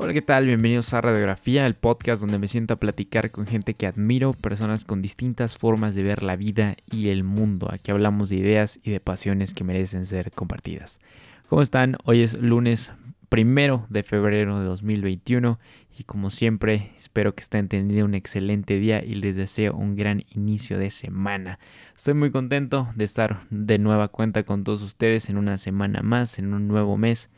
[0.00, 0.46] Hola, ¿qué tal?
[0.46, 4.84] Bienvenidos a Radiografía, el podcast donde me siento a platicar con gente que admiro, personas
[4.84, 7.68] con distintas formas de ver la vida y el mundo.
[7.72, 11.00] Aquí hablamos de ideas y de pasiones que merecen ser compartidas.
[11.48, 11.96] ¿Cómo están?
[12.04, 12.92] Hoy es lunes
[13.28, 15.58] primero de febrero de 2021
[15.98, 20.22] y como siempre espero que estén teniendo un excelente día y les deseo un gran
[20.32, 21.58] inicio de semana.
[21.96, 26.38] Estoy muy contento de estar de nueva cuenta con todos ustedes en una semana más,
[26.38, 27.30] en un nuevo mes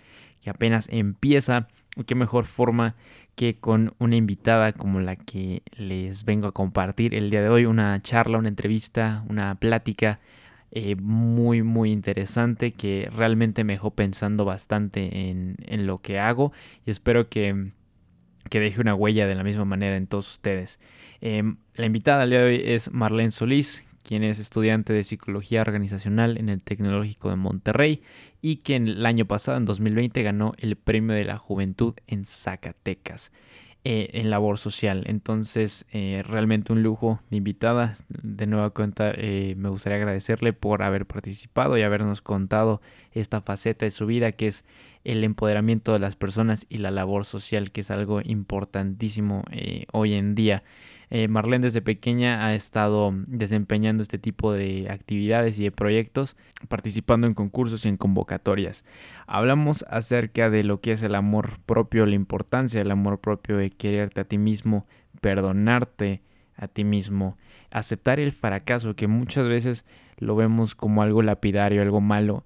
[0.43, 1.69] que apenas empieza.
[2.07, 2.95] Qué mejor forma
[3.35, 7.65] que con una invitada como la que les vengo a compartir el día de hoy,
[7.65, 10.21] una charla, una entrevista, una plática
[10.73, 16.53] eh, muy muy interesante que realmente me dejó pensando bastante en, en lo que hago
[16.87, 17.73] y espero que,
[18.49, 20.79] que, deje una huella de la misma manera en todos ustedes.
[21.21, 25.61] Em, la invitada del día de hoy es Marlene Solís, quien es estudiante de psicología
[25.61, 28.03] organizacional en el Tecnológico de Monterrey
[28.43, 33.31] y que el año pasado, en 2020, ganó el Premio de la Juventud en Zacatecas.
[33.85, 35.05] Eh, en labor social.
[35.07, 37.95] Entonces, eh, realmente un lujo de invitada.
[38.09, 43.87] De nueva cuenta, eh, me gustaría agradecerle por haber participado y habernos contado esta faceta
[43.87, 44.65] de su vida, que es
[45.05, 49.45] el empoderamiento de las personas y la labor social, que es algo importantísimo
[49.93, 50.63] hoy en día.
[51.13, 56.37] Eh, Marlene desde pequeña ha estado desempeñando este tipo de actividades y de proyectos,
[56.69, 58.85] participando en concursos y en convocatorias.
[59.27, 63.71] Hablamos acerca de lo que es el amor propio, la importancia del amor propio, de
[63.71, 64.87] quererte a ti mismo,
[65.21, 66.23] perdonarte
[66.55, 67.37] a ti mismo,
[67.73, 69.85] aceptar el fracaso, que muchas veces
[70.17, 72.45] lo vemos como algo lapidario, algo malo,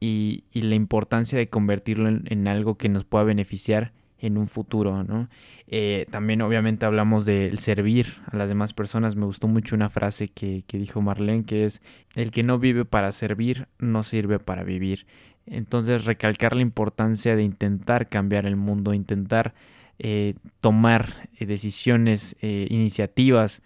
[0.00, 5.28] y, la importancia de convertirlo en algo que nos pueda beneficiar en un futuro, ¿no?
[5.66, 9.16] Eh, también obviamente hablamos del servir a las demás personas.
[9.16, 11.82] Me gustó mucho una frase que, dijo Marlene, que es,
[12.14, 15.06] el que no vive para servir, no sirve para vivir.
[15.46, 19.54] Entonces recalcar la importancia de intentar cambiar el mundo, intentar
[19.98, 23.62] eh, tomar eh, decisiones, iniciativas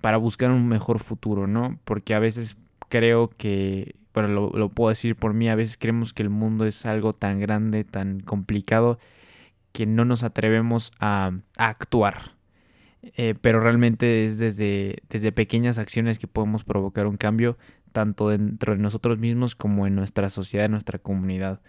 [0.00, 1.78] para buscar un mejor futuro, ¿no?
[1.84, 2.56] Porque a veces
[2.88, 6.64] creo que, bueno, lo, lo puedo decir por mí, a veces creemos que el mundo
[6.64, 8.98] es algo tan grande, tan complicado,
[9.72, 12.32] que no nos atrevemos a, actuar.
[13.02, 17.56] Eh, pero realmente es desde, desde pequeñas acciones que podemos provocar un cambio
[17.92, 21.60] tanto dentro de nosotros mismos como en nuestra sociedad, en nuestra comunidad.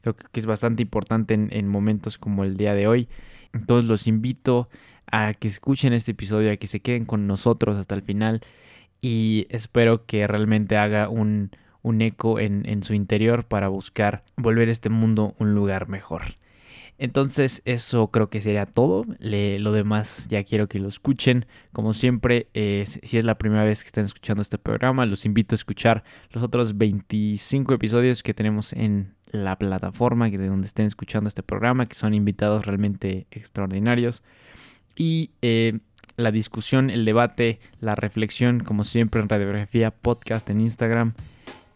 [0.00, 3.08] Creo que es bastante importante en, en, momentos como el día de hoy.
[3.52, 4.68] Entonces los invito
[5.10, 8.40] a que escuchen este episodio, a que se queden con nosotros hasta el final
[9.00, 11.50] y espero que realmente haga un,
[11.82, 16.22] un eco en, en su interior para buscar volver este mundo un lugar mejor.
[16.98, 19.04] Entonces eso creo que sería todo.
[19.20, 21.46] lo demás ya quiero que lo escuchen.
[21.72, 25.56] Como siempre, si es la primera vez que están escuchando este programa, los invito a
[25.56, 31.42] escuchar los otros 25 episodios que tenemos en la plataforma de donde estén escuchando este
[31.42, 34.22] programa, que son invitados realmente extraordinarios.
[34.96, 35.78] Y eh,
[36.16, 41.14] la discusión, el debate, la reflexión, como siempre en Radiografía Podcast en Instagram.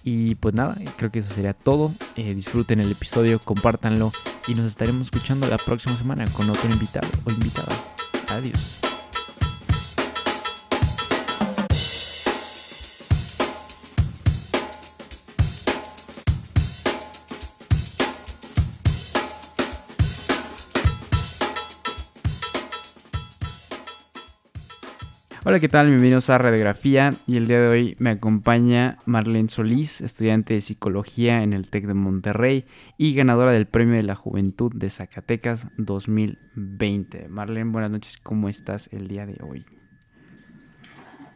[0.05, 1.93] Y pues nada, creo que eso sería todo.
[2.17, 4.13] Eh, disfruten el episodio, compártanlo
[4.49, 7.73] y nos estaremos escuchando la próxima semana con otro invitado o invitada.
[8.29, 8.82] Adiós.
[25.45, 25.89] Hola, ¿qué tal?
[25.89, 31.43] Bienvenidos a Radiografía y el día de hoy me acompaña Marlene Solís, estudiante de psicología
[31.43, 32.65] en el TEC de Monterrey
[32.97, 37.27] y ganadora del Premio de la Juventud de Zacatecas 2020.
[37.29, 39.65] Marlene, buenas noches, ¿cómo estás el día de hoy?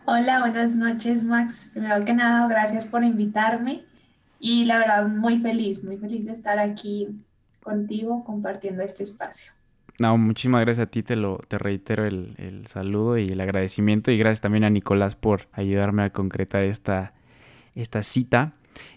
[0.05, 1.71] Hola, buenas noches Max.
[1.73, 3.83] Primero que nada, gracias por invitarme
[4.39, 7.09] y la verdad muy feliz, muy feliz de estar aquí
[7.61, 9.56] contigo compartiendo este espacio.
[9.99, 14.19] No, muchísimas gracias a ti, te lo te reitero el, saludo y el agradecimiento y
[14.19, 17.15] gracias también a Nicolás por ayudarme a concretar esta,
[17.75, 18.53] esta cita.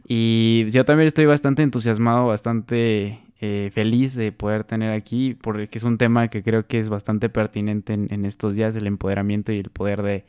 [0.05, 5.83] Y yo también estoy bastante entusiasmado, bastante eh, feliz de poder tener aquí, porque es
[5.85, 9.69] un tema que creo que es bastante pertinente en, estos días, el empoderamiento y el
[9.69, 10.25] poder de,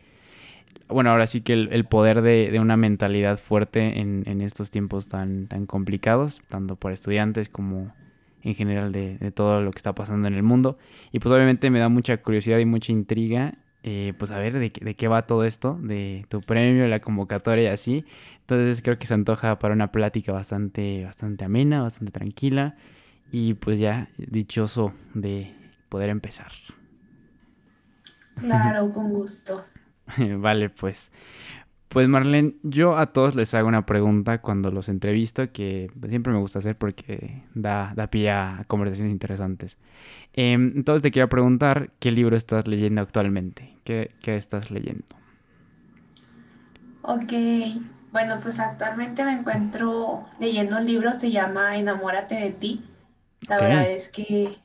[0.87, 5.09] bueno, ahora sí que el, poder de, de, una mentalidad fuerte en, en, estos tiempos
[5.09, 7.93] tan, tan complicados, tanto para estudiantes como
[8.43, 10.79] en general de, todo lo que está pasando en el mundo.
[11.13, 14.71] Y pues obviamente me da mucha curiosidad y mucha intriga, eh, pues a ver de,
[14.71, 18.05] de, qué va todo esto, de tu premio, la convocatoria y así.
[18.41, 22.77] Entonces creo que se antoja para una plática bastante, bastante amena, bastante tranquila.
[23.33, 25.55] Y pues ya dichoso de
[25.89, 26.51] poder empezar.
[28.41, 29.63] Claro, con gusto.
[30.39, 31.13] vale, pues.
[31.91, 36.39] Pues Marlene, yo a todos les hago una pregunta cuando los entrevisto que siempre me
[36.39, 39.77] gusta hacer porque da, da pie a conversaciones interesantes.
[40.33, 45.05] Em, entonces te quiero preguntar qué libro estás leyendo actualmente, qué, qué estás leyendo.
[47.03, 47.33] Ok,
[48.13, 52.85] bueno, pues actualmente me encuentro leyendo un libro, se llama Enamórate de ti.
[53.49, 54.57] La verdad es que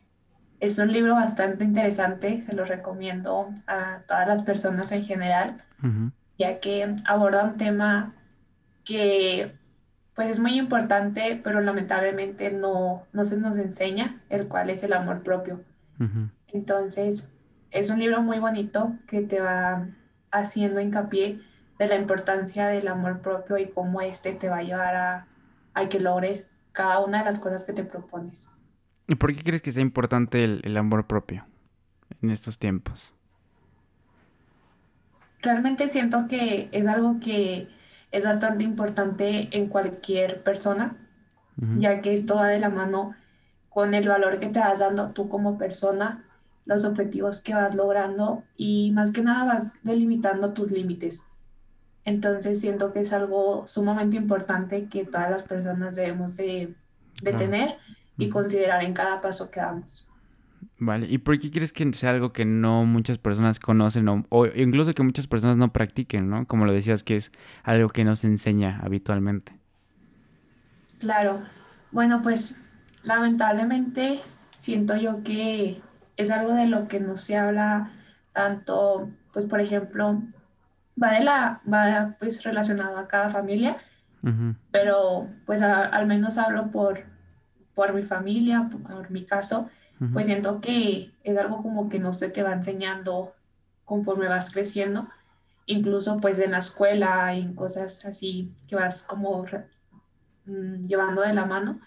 [0.59, 5.63] es un libro bastante interesante, se lo recomiendo a todas las personas en general,
[6.37, 8.13] ya que aborda un tema
[8.83, 9.51] que
[10.15, 14.93] pues es muy importante, pero lamentablemente no, no se nos enseña, el cual es el
[14.93, 15.61] amor propio.
[16.47, 17.33] Entonces,
[17.71, 19.87] es un libro muy bonito que te va
[20.31, 21.41] haciendo hincapié
[21.77, 25.27] de la importancia del amor propio y cómo este te va a llevar a,
[25.73, 28.49] a que logres cada una de las cosas que te propones.
[29.07, 31.45] ¿Y por qué crees que sea importante el, el amor propio
[32.21, 33.14] en estos tiempos?
[35.45, 37.69] Realmente siento que es algo que
[38.11, 40.97] es bastante importante en cualquier persona,
[41.77, 43.15] ya que esto va de la mano
[43.69, 46.23] con el valor que te vas dando tú como persona,
[46.65, 51.27] los objetivos que vas logrando y más que nada vas delimitando tus límites.
[52.05, 56.75] Entonces siento que es algo sumamente importante que todas las personas debemos de,
[57.21, 57.37] de Claro.
[57.37, 57.77] tener
[58.17, 60.07] y considerar en cada paso que damos.
[60.77, 64.45] Vale, ¿y por qué crees que sea algo que no muchas personas conocen o, o
[64.47, 66.47] incluso que muchas personas no practiquen, ¿no?
[66.47, 67.31] Como lo decías, que es
[67.63, 69.57] algo que no se enseña habitualmente.
[70.99, 71.43] Claro,
[71.91, 72.63] bueno, pues
[73.03, 74.21] lamentablemente
[74.57, 75.81] siento yo que
[76.17, 77.91] es algo de lo que no se habla
[78.33, 80.23] tanto, pues por ejemplo,
[81.01, 83.77] va de la, va pues relacionado a cada familia,
[84.71, 87.03] pero pues a- al menos hablo por,
[87.75, 89.69] por mi familia, por mi caso,
[90.13, 93.33] pues siento que es algo como que no se te va enseñando
[93.85, 95.07] conforme vas creciendo,
[95.65, 99.45] incluso pues en la escuela y en cosas así que vas como
[100.45, 101.79] mm, llevando de la mano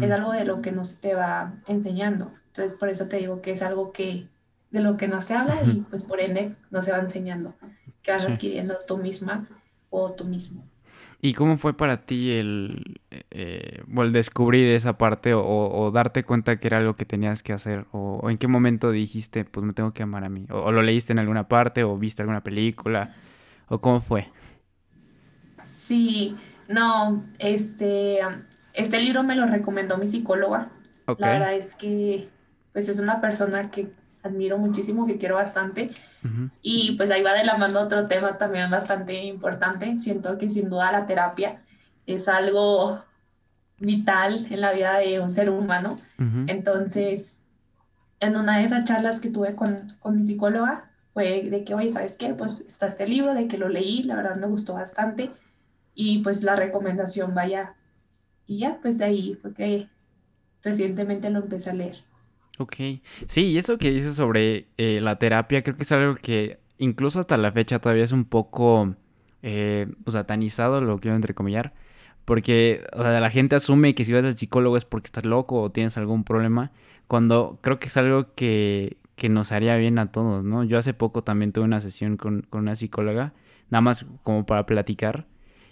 [0.00, 2.32] es algo de lo que no se te va enseñando.
[2.46, 4.28] Entonces, por eso te digo que es algo que
[4.70, 7.54] de lo que no se habla y pues por ende no se va enseñando,
[8.02, 8.32] que vas Sí.
[8.32, 9.46] adquiriendo tú misma
[9.90, 10.64] o tú mismo.
[11.24, 13.00] ¿Y cómo fue para ti el,
[13.30, 17.54] eh, el descubrir esa parte o, o darte cuenta que era algo que tenías que
[17.54, 17.86] hacer?
[17.92, 20.46] O, o en qué momento dijiste, pues me tengo que amar a mí?
[20.50, 23.14] ¿O, o lo leíste en alguna parte o viste alguna película?
[23.68, 24.28] ¿O cómo fue?
[25.64, 26.36] Sí,
[26.68, 28.18] no, este,
[28.74, 30.68] este libro me lo recomendó mi psicóloga.
[31.06, 31.20] Ok.
[31.20, 32.28] La verdad es que
[32.74, 33.90] pues es una persona que
[34.24, 35.90] admiro muchísimo, que quiero bastante.
[36.24, 39.96] ujú, Y pues ahí va de la mano otro tema también bastante importante.
[39.98, 41.62] Siento que sin duda la terapia
[42.06, 43.02] es algo
[43.78, 45.96] vital en la vida de un ser humano.
[46.46, 47.38] Entonces,
[48.20, 51.90] en una de esas charlas que tuve con, con mi psicóloga, fue de que, oye,
[51.90, 52.34] ¿sabes qué?
[52.34, 55.30] Pues está este libro, de que lo leí, la verdad me gustó bastante.
[55.94, 57.74] Y pues la recomendación vaya.
[58.46, 59.88] Y ya, pues de ahí fue que
[60.62, 61.96] recientemente lo empecé a leer.
[62.58, 62.74] Ok.
[63.26, 67.18] Sí, y eso que dices sobre eh, la terapia, creo que es algo que incluso
[67.20, 68.94] hasta la fecha todavía es un poco
[69.42, 71.74] eh, pues, satanizado, lo quiero entrecomillar,
[72.24, 75.60] porque o sea, la gente asume que si vas al psicólogo es porque estás loco
[75.62, 76.70] o tienes algún problema,
[77.08, 80.62] cuando creo que es algo que, que nos haría bien a todos, ¿no?
[80.64, 83.34] Yo hace poco también tuve una sesión con, con una psicóloga,
[83.70, 85.26] nada más como para platicar,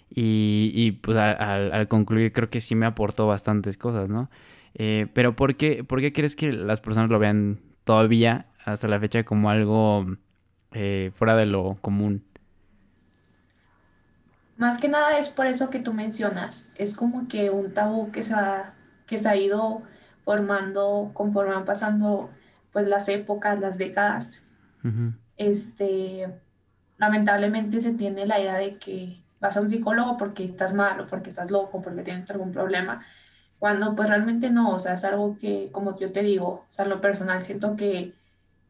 [0.09, 4.29] y, y, pues a- al, al concluir creo que sí me aportó bastantes cosas, ¿no?
[4.75, 8.99] Eh, pero ¿por qué, por qué crees que las personas lo vean todavía hasta la
[8.99, 10.05] fecha como algo
[10.71, 12.23] eh, fuera de lo común?
[14.57, 16.71] Más que nada es por eso que tú mencionas.
[16.77, 18.73] Es como que un tabú que se ha,
[19.07, 19.81] que se ha ido
[20.23, 22.29] formando conforme van pasando
[22.71, 24.45] pues las épocas, las décadas.
[25.37, 26.27] Este,
[26.97, 31.07] lamentablemente se tiene la idea de que vas a un psicólogo porque estás mal o
[31.07, 33.05] porque estás loco, porque tienes algún problema,
[33.63, 36.83] cuando pues realmente no, o sea, es algo que, como yo te digo, o sea,
[36.83, 38.13] lo personal siento que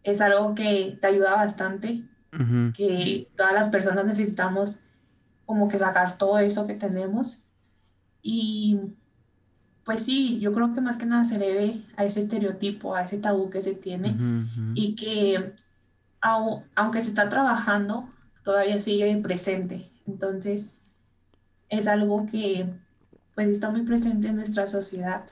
[0.04, 4.82] es algo que te ayuda bastante, ujú, que todas las personas necesitamos
[5.48, 7.42] como que sacar todo eso que tenemos
[8.22, 8.82] y
[9.84, 13.18] pues sí, yo creo que más que nada se debe a ese estereotipo, a ese
[13.18, 14.72] tabú que se tiene ujú, ujú.
[14.76, 15.54] y que
[16.22, 18.08] au- aunque se está trabajando,
[18.44, 19.90] todavía sigue presente.
[20.06, 20.76] Entonces,
[21.70, 22.70] es algo que
[23.36, 25.24] pues está muy presente en nuestra sociedad.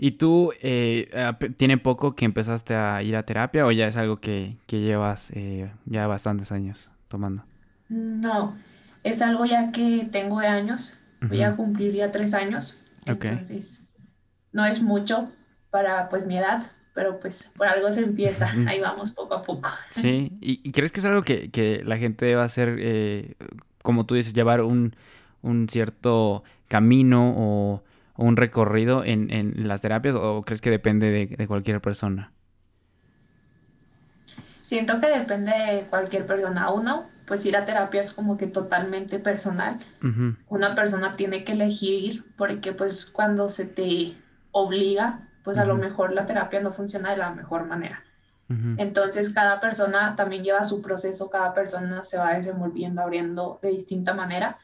[0.00, 1.10] ¿Y tú, eh,
[1.56, 5.30] tiene poco que empezaste a ir a terapia o ya es algo que, que llevas
[5.34, 7.44] eh, ya bastantes años tomando?
[7.88, 8.56] No,
[9.02, 12.78] es algo ya que tengo de años, voy a cumplir ya tres años,
[13.10, 13.24] Ok.
[13.24, 13.88] entonces
[14.52, 15.30] no es mucho
[15.70, 16.62] para pues mi edad,
[16.94, 19.68] pero pues por algo se empieza, ahí vamos poco a poco.
[19.90, 23.34] Sí, ¿y, y crees que es algo que, que la gente deba hacer, eh,
[23.82, 24.94] como tú dices, llevar un,
[25.42, 27.82] un cierto camino o,
[28.16, 32.32] un recorrido en, en, las terapias o crees que depende de, cualquier persona?
[34.62, 36.70] Siento que depende de cualquier persona.
[36.70, 39.80] Uno, pues ir a terapia es como que totalmente personal.
[40.48, 44.16] Una persona tiene que elegir porque pues cuando se te
[44.50, 48.02] obliga, pues a lo mejor la terapia no funciona de la mejor manera.
[48.76, 54.14] Entonces cada persona también lleva su proceso, cada persona se va desenvolviendo, abriendo de distinta
[54.14, 54.58] manera.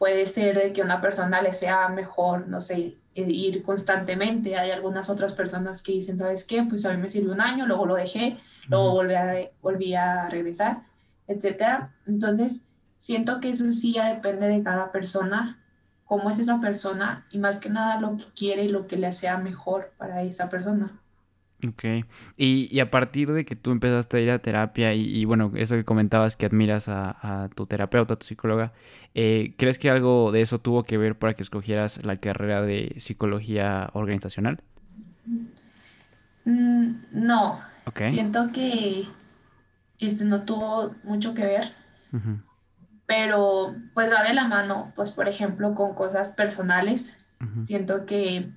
[0.00, 4.56] Puede ser que una persona le sea mejor, no sé, ir constantemente.
[4.56, 6.62] Hay algunas otras personas que dicen, ¿sabes qué?
[6.62, 8.38] Pues a mí me sirvió un año, luego lo dejé,
[8.68, 10.84] luego volví a, volví a regresar,
[11.28, 11.94] etcétera.
[12.06, 12.64] Entonces,
[12.96, 15.58] siento que eso sí ya depende de cada persona
[16.06, 19.12] cómo es esa persona y más que nada lo que quiere y lo que le
[19.12, 20.98] sea mejor para esa persona.
[21.68, 21.84] Ok.
[22.36, 25.84] Y, a partir de que tú empezaste a ir a terapia y, bueno, eso que
[25.84, 28.72] comentabas que admiras a, tu terapeuta, a tu psicóloga,
[29.14, 32.94] eh, ¿crees que algo de eso tuvo que ver para que escogieras la carrera de
[32.98, 34.62] psicología organizacional?
[36.44, 37.60] Mm, no.
[37.86, 38.10] Okay.
[38.10, 39.04] Siento que
[39.98, 41.64] este no tuvo mucho que ver
[43.10, 47.28] pero pues va de la mano, pues por ejemplo, con cosas personales.
[47.60, 48.52] Siento que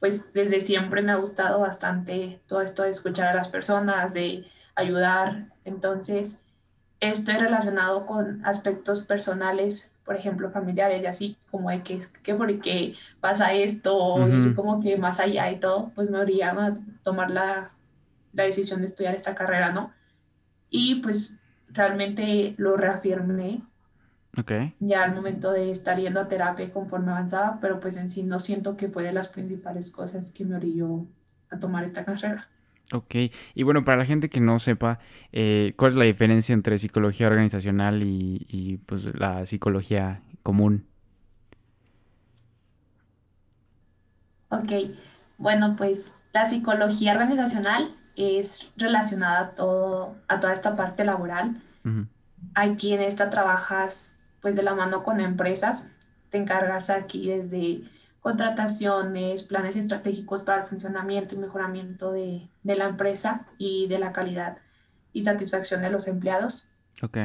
[0.00, 4.46] pues desde siempre me ha gustado bastante todo esto de escuchar a las personas, de
[4.74, 5.52] ayudar.
[5.64, 6.42] Entonces,
[7.00, 12.60] estoy relacionado con aspectos personales, por ejemplo, familiares y así, como de que, que por
[12.60, 17.30] qué pasa esto, y como que más allá y todo, pues me obligan a tomar
[17.30, 17.70] la,
[18.32, 19.92] la decisión de estudiar esta carrera, ¿no?
[20.70, 23.62] Y pues realmente lo reafirmé
[24.78, 28.38] ya al momento de estar yendo a terapia conforme avanzaba, pero pues en sí no
[28.38, 31.06] siento que fue de las principales cosas que me orilló
[31.50, 32.48] a tomar esta carrera.
[32.92, 33.14] Ok,
[33.54, 34.98] y bueno, para la gente que no sepa,
[35.32, 40.86] eh, ¿cuál es la diferencia entre psicología organizacional y, pues la psicología común?
[44.48, 44.72] Ok,
[45.38, 51.62] bueno, pues la psicología organizacional es relacionada a, todo, a toda esta parte laboral.
[52.54, 55.90] Aquí en esta trabajas pues de la mano con empresas.
[56.28, 57.82] Te encargas aquí desde
[58.20, 64.58] contrataciones, planes estratégicos para el funcionamiento y mejoramiento de, la empresa y de la calidad
[65.12, 66.68] y satisfacción de los empleados.
[67.02, 67.18] Ok.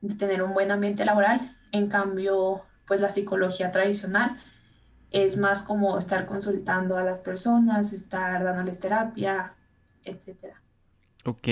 [0.00, 1.56] De tener un buen ambiente laboral.
[1.72, 4.40] En cambio, pues la psicología tradicional
[5.10, 9.54] es más como estar consultando a las personas, estar dándoles terapia,
[10.04, 10.60] etcétera.
[11.24, 11.48] Ok,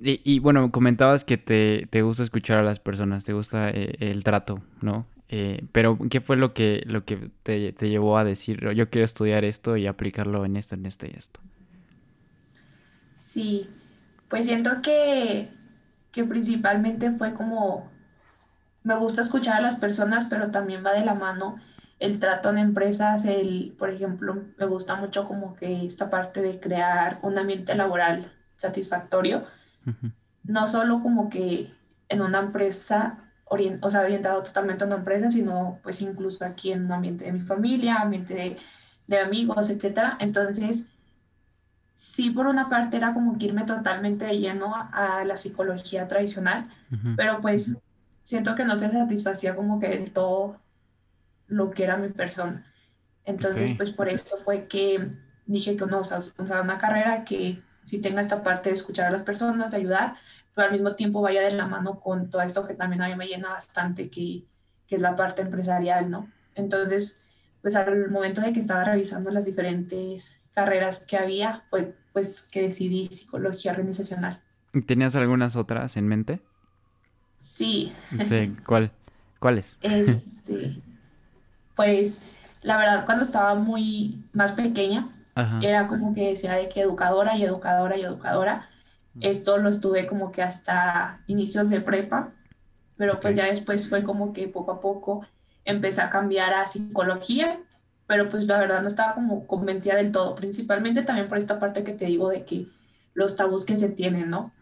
[0.00, 4.24] y, bueno, comentabas que te, te, gusta escuchar a las personas, te gusta eh, el
[4.24, 5.06] trato, ¿no?
[5.28, 9.04] Eh, pero ¿qué fue lo que, lo que te, te, llevó a decir, yo quiero
[9.04, 11.40] estudiar esto y aplicarlo en esto, en esto y esto?
[13.14, 13.68] Sí,
[14.28, 15.48] pues siento que,
[16.12, 17.90] que principalmente fue como,
[18.84, 21.56] me gusta escuchar a las personas, pero también va de la mano
[21.98, 26.60] el trato en empresas, el, por ejemplo, me gusta mucho como que esta parte de
[26.60, 29.44] crear un ambiente laboral satisfactorio,
[30.44, 31.70] no solo como que
[32.08, 36.84] en una empresa, o sea, orientado totalmente a una empresa, sino pues incluso aquí en
[36.84, 38.56] un ambiente de mi familia, ambiente
[39.06, 40.16] de, amigos, etcétera.
[40.20, 40.88] Entonces,
[41.94, 46.68] sí, por una parte era como que irme totalmente de lleno a, la psicología tradicional,
[47.16, 47.78] pero pues
[48.22, 50.58] siento que no se satisfacía como que del todo
[51.46, 52.64] lo que era mi persona.
[53.24, 55.10] Entonces, pues por eso fue que
[55.46, 56.18] dije que no, o sea,
[56.62, 60.16] una carrera que si tenga esta parte de escuchar a las personas, de ayudar,
[60.54, 63.14] pero al mismo tiempo vaya de la mano con todo esto que también a mí
[63.14, 64.42] me llena bastante, que,
[64.88, 66.28] que es la parte empresarial, ¿no?
[66.56, 67.22] Entonces,
[67.62, 72.62] pues al momento de que estaba revisando las diferentes carreras que había, fue pues que
[72.62, 74.40] decidí psicología organizacional.
[74.86, 76.40] ¿Tenías algunas otras en mente?
[77.38, 77.92] Sí.
[78.28, 78.90] Sí, ¿cuál?
[79.38, 79.78] ¿Cuáles?
[79.82, 80.80] Este,
[81.76, 82.20] pues
[82.62, 85.08] la verdad, cuando estaba muy más pequeña,
[85.60, 88.68] era como que decía de que educadora y educadora y educadora.
[89.20, 92.32] Esto lo estuve como que hasta inicios de prepa,
[92.96, 95.26] pero pues ya después fue como que poco a poco
[95.64, 97.60] empecé a cambiar a psicología,
[98.06, 101.82] pero pues la verdad no estaba como convencida del todo, principalmente también por esta parte
[101.82, 102.68] que te digo de que
[103.14, 104.52] los tabús que se tienen, ¿no?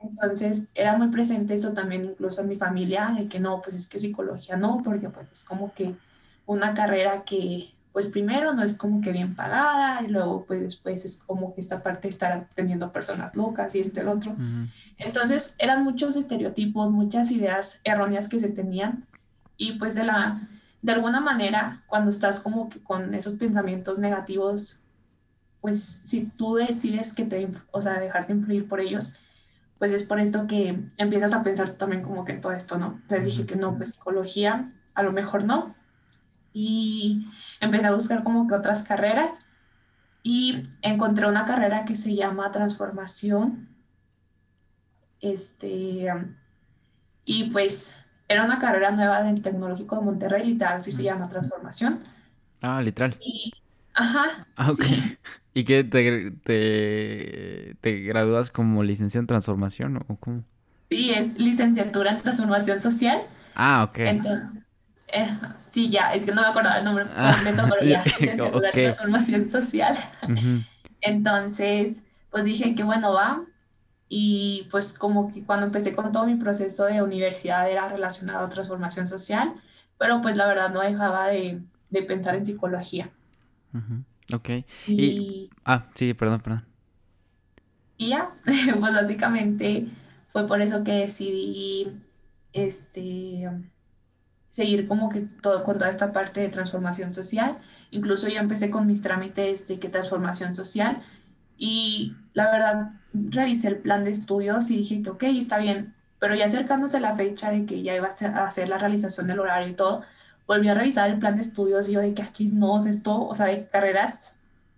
[0.00, 3.86] Entonces era muy presente eso también incluso en mi familia, de que no, pues es
[3.86, 5.94] que psicología no, porque pues es como que
[6.46, 11.06] una carrera que pues primero no es como que bien pagada y luego pues después
[11.06, 14.36] es como que esta parte de estar atendiendo personas locas y este el otro.
[14.98, 19.06] Entonces eran muchos estereotipos, muchas ideas erróneas que se tenían
[19.56, 20.46] y pues de la
[20.82, 24.80] de alguna manera cuando estás como que con esos pensamientos negativos
[25.62, 29.14] pues si tú decides que te o sea dejarte influir por ellos
[29.78, 32.98] pues es por esto que empiezas a pensar también como que en todo esto, ¿no?
[33.00, 35.74] Entonces dije que no, pues psicología, a lo mejor no.
[36.58, 37.28] Y
[37.60, 39.40] empecé a buscar como que otras carreras
[40.22, 43.68] y encontré una carrera que se llama transformación.
[45.20, 46.10] Este,
[47.26, 51.98] y pues era una carrera nueva del Tecnológico de Monterrey, literal, así se llama transformación.
[52.62, 53.18] Ah, literal.
[53.92, 54.46] ajá.
[54.56, 54.84] Ah, ok.
[55.52, 60.42] ¿Y qué te, te, gradúas como licenciado en transformación o cómo?
[60.88, 63.20] Sí, es licenciatura en transformación social.
[63.54, 63.98] Ah, ok.
[63.98, 64.55] Entonces,
[65.08, 65.28] eh,
[65.68, 68.80] sí, ya, es que no me acordaba el nombre ah, completo, pero ya, licenciatura en
[68.80, 69.96] transformación social.
[71.00, 73.44] Entonces, pues dije que bueno, va.
[74.08, 78.48] Y pues como que cuando empecé con todo mi proceso de universidad era relacionado a
[78.48, 79.54] transformación social,
[79.98, 81.60] pero pues la verdad no dejaba de,
[81.90, 83.10] de pensar en psicología.
[84.32, 84.48] Ok.
[84.86, 85.50] Y...
[85.64, 86.64] Ah, sí, perdón, perdón.
[87.96, 89.88] Y ya, pues básicamente
[90.28, 91.92] fue por eso que decidí
[92.52, 93.50] este,
[94.56, 97.56] seguir como que todo, con toda esta parte de transformación social.
[97.90, 101.02] Incluso yo empecé con mis trámites de que transformación social
[101.58, 106.34] y la verdad revisé el plan de estudios y dije que ok, está bien, pero
[106.34, 109.74] ya acercándose la fecha de que ya iba a hacer la realización del horario y
[109.74, 110.04] todo,
[110.46, 113.34] volví a revisar el plan de estudios y yo de que aquí no, esto, o
[113.34, 114.22] sea, hay carreras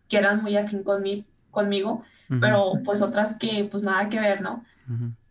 [0.09, 0.83] que eran muy afín
[1.53, 2.03] conmigo,
[2.41, 4.65] pero pues otras que pues nada que ver, ¿no?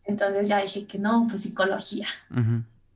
[0.05, 2.07] Entonces ya dije que no, pues psicología.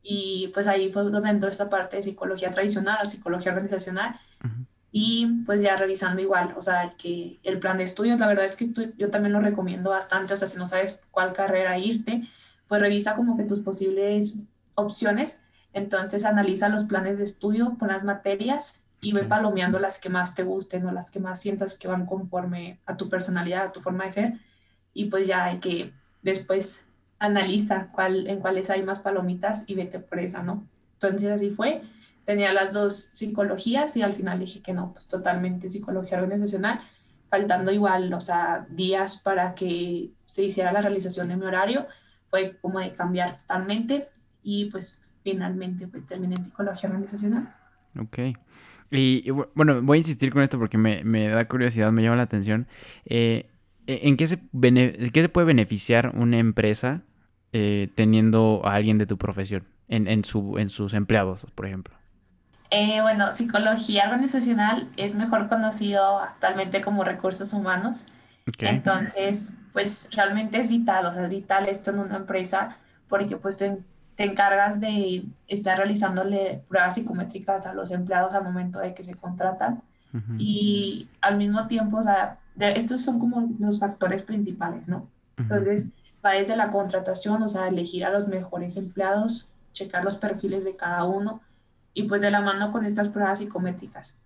[0.03, 4.19] Y pues ahí fue donde entró esta parte de psicología tradicional o psicología organizacional.
[4.91, 8.57] Y pues ya revisando igual, o sea, que el plan de estudios, la verdad es
[8.57, 8.67] que
[8.97, 12.27] yo también lo recomiendo bastante, o sea, si no sabes cuál carrera irte,
[12.67, 14.39] pues revisa como que tus posibles
[14.75, 15.41] opciones
[15.73, 20.35] entonces analiza los planes de estudio con las materias y ve palomeando las que más
[20.35, 23.81] te gusten o las que más sientas que van conforme a tu personalidad, a tu
[23.81, 24.33] forma de ser.
[24.93, 26.85] Y pues ya hay que después
[27.21, 30.67] analiza cuál, en cuáles hay más palomitas y vete por esa, ¿no?
[30.93, 31.83] Entonces así fue.
[32.25, 36.81] Tenía las dos psicologías y al final dije que no, pues totalmente psicología organizacional,
[37.29, 41.85] faltando igual, o sea, días para que se hiciera la realización de mi horario.
[42.31, 44.07] Fue como de cambiar totalmente
[44.41, 47.55] y pues finalmente pues terminé en psicología organizacional.
[47.99, 48.17] Ok.
[48.89, 52.23] Y, bueno, voy a insistir con esto porque me, me da curiosidad, me llama la
[52.23, 52.67] atención.
[53.05, 53.47] Eh,
[53.85, 57.03] ¿en, qué se qué se puede beneficiar una empresa
[57.53, 61.95] eh, teniendo a alguien de tu profesión en, en, su, en sus empleados, por ejemplo?
[62.69, 68.05] Eh, bueno, psicología organizacional es mejor conocido actualmente como recursos humanos.
[68.59, 73.57] Entonces, pues realmente es vital, o sea, es vital esto en una empresa porque pues
[73.57, 73.77] te,
[74.15, 79.15] te encargas de estar realizándole pruebas psicométricas a los empleados al momento de que se
[79.15, 79.81] contratan
[80.37, 85.07] y al mismo tiempo, o sea, estos son como los factores principales, ¿no?
[85.37, 85.87] Entonces,
[86.25, 90.75] va desde la contratación, o sea, elegir a los mejores empleados, checar los perfiles de
[90.75, 91.41] cada uno
[91.93, 94.17] y pues de la mano con estas pruebas psicométricas.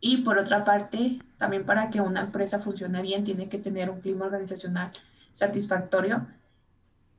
[0.00, 4.00] Y por otra parte, también para que una empresa funcione bien, tiene que tener un
[4.00, 4.92] clima organizacional
[5.32, 6.26] satisfactorio.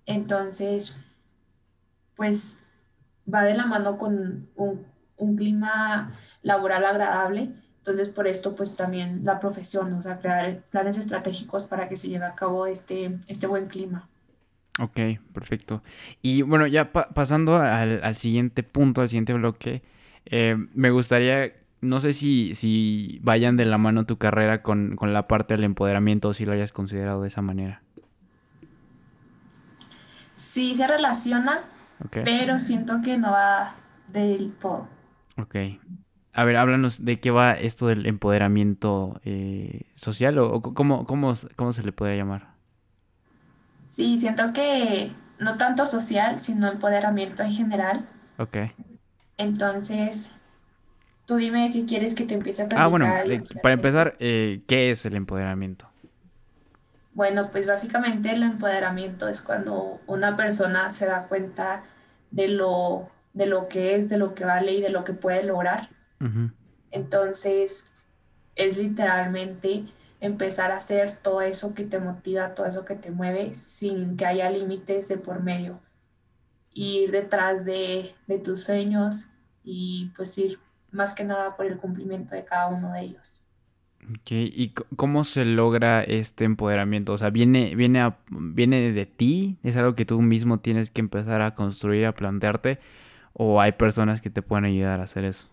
[0.05, 1.03] Entonces,
[2.15, 2.61] pues
[3.31, 4.85] va de la mano con un,
[5.35, 7.53] clima laboral agradable.
[7.85, 12.09] Entonces, por esto, pues también la profesión, o sea, crear planes estratégicos para que se
[12.09, 14.09] lleve a cabo este, este buen clima.
[14.79, 14.99] Ok,
[15.33, 15.83] perfecto.
[16.23, 19.83] Y bueno, ya pasando al, siguiente punto, al siguiente bloque,
[20.25, 25.13] eh, me gustaría, no sé si, si vayan de la mano tu carrera con, con
[25.13, 27.83] la parte del empoderamiento o si lo hayas considerado de esa manera.
[30.33, 31.59] Sí, se relaciona,
[32.09, 33.75] pero siento que no va
[34.07, 34.87] del todo.
[35.37, 35.55] Ok.
[36.35, 41.71] A ver, háblanos de qué va esto del empoderamiento eh, social o, cómo, cómo, cómo
[41.71, 42.55] se le podría llamar.
[43.87, 48.05] Sí, siento que no tanto social, sino empoderamiento en general.
[48.37, 48.57] Ok.
[49.37, 50.35] Entonces,
[51.25, 52.85] tú dime qué quieres que te empiece a platicar.
[52.85, 53.05] Ah, bueno,
[53.63, 55.87] para empezar, eh, ¿qué es el empoderamiento?
[57.13, 61.83] Bueno, pues básicamente el empoderamiento es cuando una persona se da cuenta
[62.31, 65.41] de lo, de lo que es, de lo que vale y de lo que puede
[65.43, 65.94] lograr.
[66.91, 67.93] Entonces,
[68.55, 69.85] es literalmente
[70.21, 74.25] empezar a hacer todo eso que te motiva, todo eso que te mueve, sin que
[74.25, 75.79] haya límites de por medio.
[76.73, 79.29] Ir detrás de, de tus sueños
[79.63, 80.59] y pues ir
[80.91, 83.41] más que nada por el cumplimiento de cada uno de ellos.
[84.29, 87.13] ¿y cómo se logra este empoderamiento?
[87.13, 89.57] O sea, ¿viene, viene, ¿viene de ti?
[89.63, 92.79] ¿Es algo que tú mismo tienes que empezar a construir, a plantearte?
[93.33, 95.47] ¿O hay personas que te pueden ayudar a hacer eso?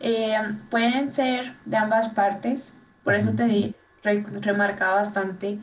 [0.00, 0.34] Eh,
[0.70, 5.58] pueden ser de ambas partes, por eso te remarcaba bastante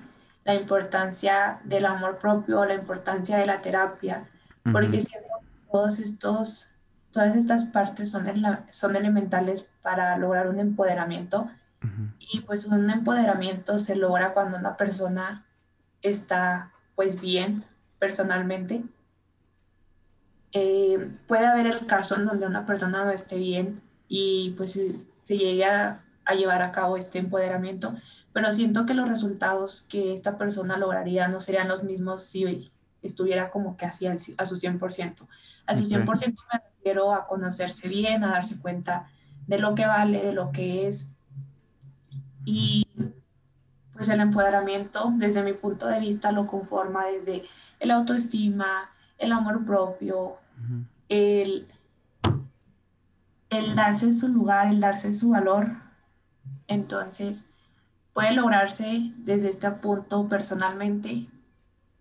[0.46, 4.26] la importancia del amor propio, la importancia de la terapia,
[4.72, 6.70] porque siento que todos estos,
[7.12, 8.26] todas estas partes son,
[8.70, 11.50] son elementales para lograr un empoderamiento.
[12.20, 15.46] Y pues un empoderamiento se logra cuando una persona
[16.02, 17.64] está pues bien
[18.00, 18.84] personalmente.
[20.52, 23.74] Eh, puede haber el caso en donde una persona no esté bien
[24.08, 24.74] y pues
[25.24, 26.04] se, llegue a,
[26.36, 27.96] llevar a cabo este empoderamiento,
[28.34, 32.70] pero siento que los resultados que esta persona lograría no serían los mismos si
[33.02, 35.28] estuviera como que así a su 100%.
[35.66, 39.10] A su 100% me refiero a conocerse bien, a darse cuenta
[39.48, 41.14] de lo que vale, de lo que es.
[42.46, 42.86] Y
[43.94, 47.44] pues el empoderamiento, desde mi punto de vista, lo conforma desde
[47.80, 50.38] el autoestima, el amor propio,
[51.10, 51.68] el,
[53.60, 55.72] el darse su lugar, el darse su valor.
[56.68, 57.46] Entonces,
[58.14, 61.28] puede lograrse desde este punto personalmente,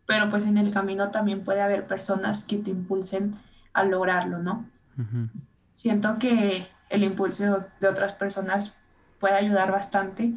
[0.07, 3.35] pero pues en el camino también puede haber personas que te impulsen
[3.73, 4.67] a lograrlo, ¿no?
[5.71, 8.77] Siento que el impulso de otras personas
[9.19, 10.33] puede ayudar bastante,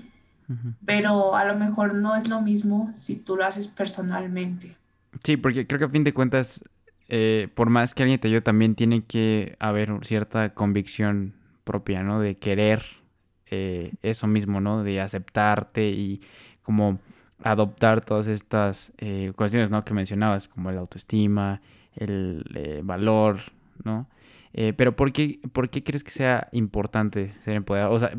[0.85, 4.75] pero a lo mejor no es lo mismo si tú lo haces personalmente.
[5.23, 6.63] Sí, porque creo que a fin de cuentas,
[7.09, 12.19] eh, por más que alguien te ayude, también tiene que haber cierta convicción propia, ¿no?
[12.19, 12.83] De querer
[13.47, 14.83] eh, eso mismo, ¿no?
[14.83, 16.21] De aceptarte y
[16.61, 16.99] como
[17.43, 19.83] adoptar todas estas eh, cuestiones, ¿no?
[19.83, 21.61] Que mencionabas, como el autoestima,
[21.95, 23.39] el valor,
[23.83, 24.07] ¿no?
[24.75, 27.91] pero ¿por qué, ¿por qué crees que sea importante ser empoderado?
[27.93, 28.11] O sea,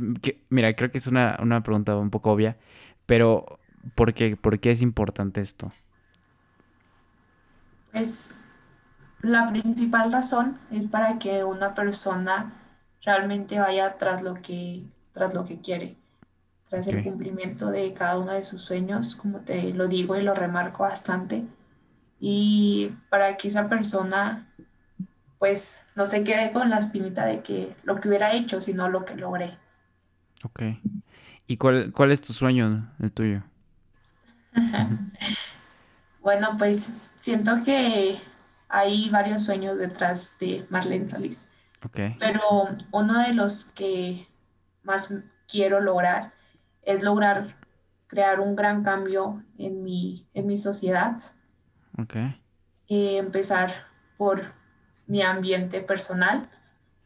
[0.49, 2.57] mira, creo que es una, una pregunta un poco obvia,
[3.05, 3.59] pero
[3.95, 5.73] ¿por qué, ¿por qué es importante esto?
[7.93, 8.40] Es
[9.23, 12.53] la principal razón es para que una persona
[13.03, 15.97] realmente vaya tras lo que, tras lo que quiere,
[16.69, 20.35] tras el cumplimiento de cada uno de sus sueños, como te lo digo y lo
[20.35, 21.45] remarco bastante,
[22.19, 24.47] y para que esa persona
[25.39, 29.07] pues no se quede con la espinita de que lo que hubiera hecho, sino lo
[29.07, 29.57] que logré.
[30.45, 30.63] Ok.
[31.47, 33.43] ¿Y cuál, cuál es tu sueño, el tuyo?
[36.23, 38.19] bueno, pues siento que
[38.71, 41.47] hay varios sueños detrás de Marlene Solís.
[42.19, 44.27] Pero uno de los que
[44.83, 45.13] más
[45.49, 46.33] quiero lograr
[46.83, 47.57] es lograr
[48.07, 51.17] crear un gran cambio en mi, en mi sociedad.
[51.99, 52.41] Okay.
[52.89, 53.71] Eh, empezar
[54.17, 54.53] por
[55.07, 56.49] mi ambiente personal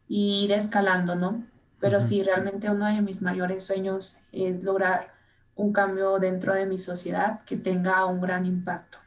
[0.08, 1.44] y ir escalando, ¿no?
[1.80, 5.14] Pero sí, realmente uno de mis mayores sueños es lograr
[5.54, 8.98] un cambio dentro de mi sociedad que tenga un gran impacto.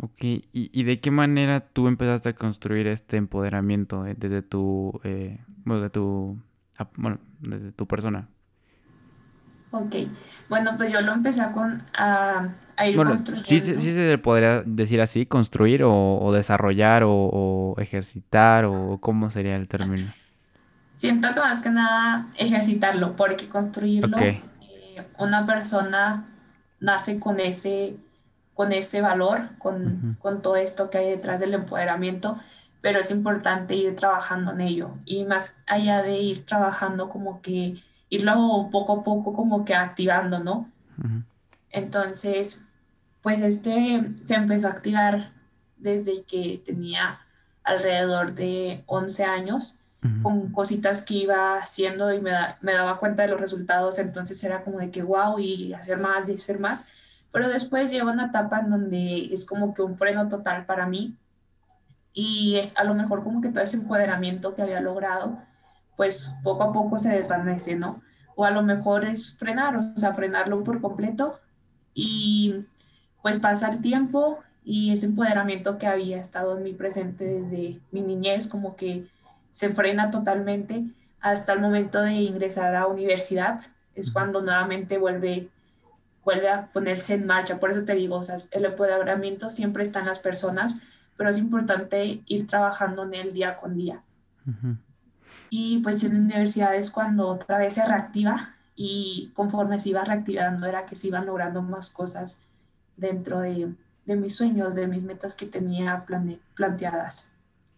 [0.00, 0.18] Ok,
[0.52, 5.82] ¿Y, de qué manera tú empezaste a construir este empoderamiento eh, desde tu, eh, bueno,
[5.82, 6.42] de tu,
[6.96, 8.28] bueno, desde tu persona?
[9.70, 9.94] Ok,
[10.48, 12.48] bueno, pues yo lo empecé a, con, a,
[12.86, 13.46] ir construyendo.
[13.46, 19.68] Sí, sí, se podría decir así, construir o, desarrollar o, ejercitar o cómo sería el
[19.68, 20.12] término.
[20.96, 24.42] Siento que más que nada ejercitarlo, porque construirlo, eh,
[25.18, 26.26] una persona
[26.78, 27.96] nace con ese
[28.54, 32.38] con ese valor, con, todo esto que hay detrás del empoderamiento,
[32.80, 34.90] pero es importante ir trabajando en ello.
[35.04, 37.76] Y más allá de ir trabajando como que
[38.08, 40.70] irlo poco a poco como que activando, ¿no?
[41.70, 42.64] Entonces,
[43.22, 45.32] pues este se empezó a activar
[45.76, 47.18] desde que tenía
[47.64, 49.78] alrededor de 11 años,
[50.22, 54.60] con cositas que iba haciendo y me, me daba cuenta de los resultados, entonces era
[54.60, 56.88] como de que wow y hacer más y hacer más
[57.34, 61.16] pero después llega una etapa en donde es como que un freno total para mí
[62.12, 65.36] y es a lo mejor como que todo ese empoderamiento que había logrado,
[65.96, 68.00] pues poco a poco se desvanece, ¿no?
[68.36, 71.40] O a lo mejor es frenar, o sea, frenarlo por completo
[71.92, 72.66] y
[73.20, 78.02] pues pasa el tiempo y ese empoderamiento que había estado en mi presente desde mi
[78.02, 79.08] niñez como que
[79.50, 80.84] se frena totalmente
[81.18, 83.58] hasta el momento de ingresar a universidad,
[83.96, 85.50] es cuando nuevamente vuelve
[86.24, 87.60] vuelve a ponerse en marcha.
[87.60, 90.80] Por eso te digo, o sea, el empoderamiento siempre está en las personas,
[91.16, 94.02] pero es importante ir trabajando en él día con día.
[95.50, 100.04] Y pues en la universidad es cuando otra vez se reactiva y conforme se iba
[100.04, 102.42] reactivando era que se iban logrando más cosas
[102.96, 103.72] dentro de,
[104.04, 106.04] de mis sueños, de mis metas que tenía
[106.54, 107.32] planteadas.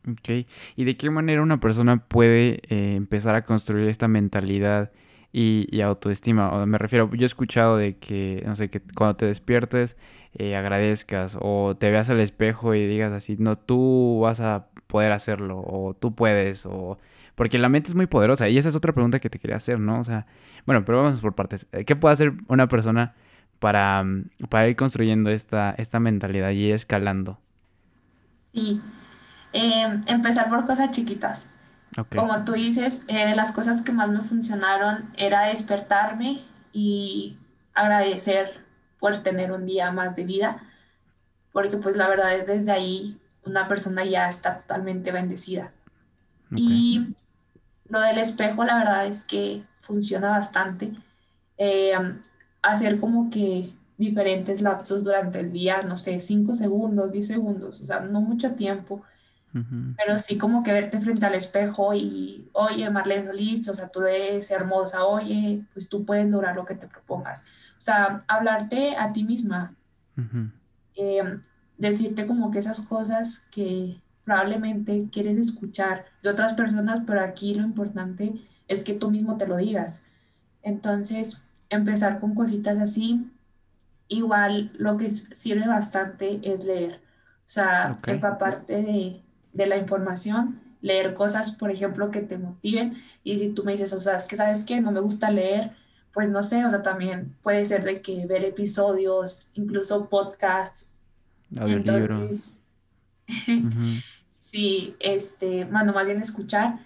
[0.09, 4.93] Ok, ¿y de qué manera una persona puede eh, empezar a construir esta mentalidad?
[5.33, 6.51] Y, autoestima.
[6.51, 9.97] O me refiero, yo he escuchado de que, no sé, que cuando te despiertes
[10.35, 15.13] eh, agradezcas o te veas al espejo y digas así, no, tú vas a poder
[15.13, 16.99] hacerlo o tú puedes o...
[17.35, 19.79] Porque la mente es muy poderosa y esa es otra pregunta que te quería hacer,
[19.79, 20.01] ¿no?
[20.01, 20.27] O sea,
[20.65, 21.67] bueno, pero vamos por partes.
[21.73, 23.15] Eh, ¿Qué puede hacer una persona
[23.59, 24.05] para,
[24.49, 27.39] para ir construyendo esta, esta mentalidad y ir escalando?
[28.53, 28.81] Sí,
[29.53, 31.51] em, empezar por cosas chiquitas.
[32.05, 36.41] Como tú dices, eh, de las cosas que más me funcionaron era despertarme
[36.73, 37.39] y
[37.75, 38.65] agradecer
[38.99, 40.63] por tener un día más de vida,
[41.53, 45.73] porque pues la verdad es desde ahí una persona ya está totalmente bendecida.
[46.55, 47.15] Y
[47.89, 50.93] lo del espejo, la verdad es que funciona bastante.
[51.59, 51.93] Eh,
[52.63, 57.87] hacer como que diferentes lapsos durante el día, no sé, 5 segundos, 10 segundos, o
[57.87, 59.03] sea, no mucho tiempo,
[59.97, 64.03] pero sí como que verte frente al espejo y, oye, Marlene Solís, o sea, tú
[64.03, 67.43] eres hermosa, oye, pues tú puedes lograr lo que te propongas.
[67.77, 69.75] O sea, hablarte a ti misma,
[70.95, 71.39] eh,
[71.79, 77.63] decirte como que esas cosas que probablemente quieres escuchar de otras personas, pero aquí lo
[77.63, 78.35] importante
[78.69, 80.03] es que tú mismo te lo digas.
[80.63, 83.31] Entonces, empezar con cositas así.
[84.09, 87.01] Igual lo que sirve bastante es leer.
[87.47, 89.23] O sea, empaparte de,
[89.57, 92.93] de la información, leer cosas, por ejemplo, que te motiven.
[93.25, 95.73] Y si tú me dices, o sea, es que sabes que no me gusta leer,
[96.13, 100.89] pues no sé, o sea, también puede ser de que ver episodios, incluso podcasts.
[101.51, 102.53] Entonces,
[104.35, 106.79] sí, este, bueno, más bien escuchar,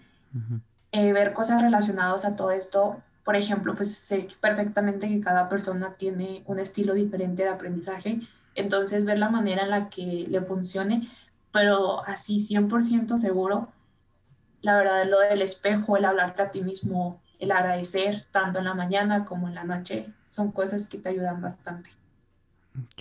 [0.92, 3.00] eh, ver cosas relacionadas a todo esto.
[3.24, 8.20] Por ejemplo, pues sé perfectamente que cada persona tiene un estilo diferente de aprendizaje,
[8.54, 11.06] entonces ver la manera en la que le funcione,
[11.52, 13.68] pero así 100% seguro,
[14.62, 18.74] la verdad, lo del espejo, el hablarte a ti mismo, el agradecer, tanto en la
[18.74, 21.90] mañana como en la noche, son cosas que te ayudan bastante.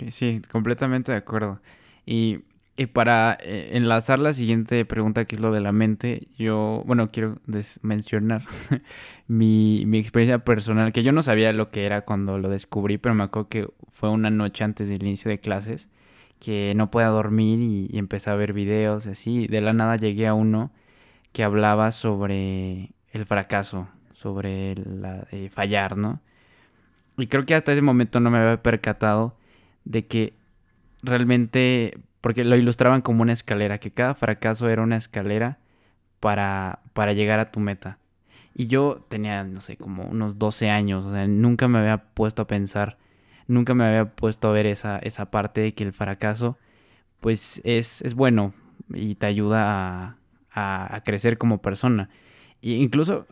[0.09, 1.59] sí, completamente de acuerdo.
[2.05, 2.43] Y
[2.79, 7.11] y para eh, enlazar la siguiente pregunta, que es lo de la mente, yo, bueno,
[7.11, 7.37] quiero
[7.81, 8.45] mencionar
[9.27, 13.15] mi, mi, experiencia personal, que yo no sabía lo que era cuando lo descubrí, pero
[13.15, 15.89] me acuerdo que fue una noche antes del inicio de clases,
[16.39, 19.47] que no podía dormir y, empecé a ver videos así.
[19.47, 20.71] De la nada llegué a uno
[21.33, 26.21] que hablaba sobre el fracaso, sobre la, fallar, ¿no?
[27.17, 29.35] Y creo que hasta ese momento no me había percatado
[29.83, 30.33] de que
[31.03, 35.59] realmente porque lo ilustraban como una escalera, que cada fracaso era una escalera
[36.19, 37.97] para, para llegar a tu meta.
[38.53, 42.41] Y yo tenía, no sé, como unos 12 años, o sea, nunca me había puesto
[42.41, 42.97] a pensar,
[43.49, 46.57] nunca me había puesto a ver esa, esa parte de que el fracaso,
[47.19, 48.53] pues es, es bueno
[48.93, 50.17] y te ayuda
[50.53, 52.09] a, a, crecer como persona.
[52.61, 53.27] E incluso,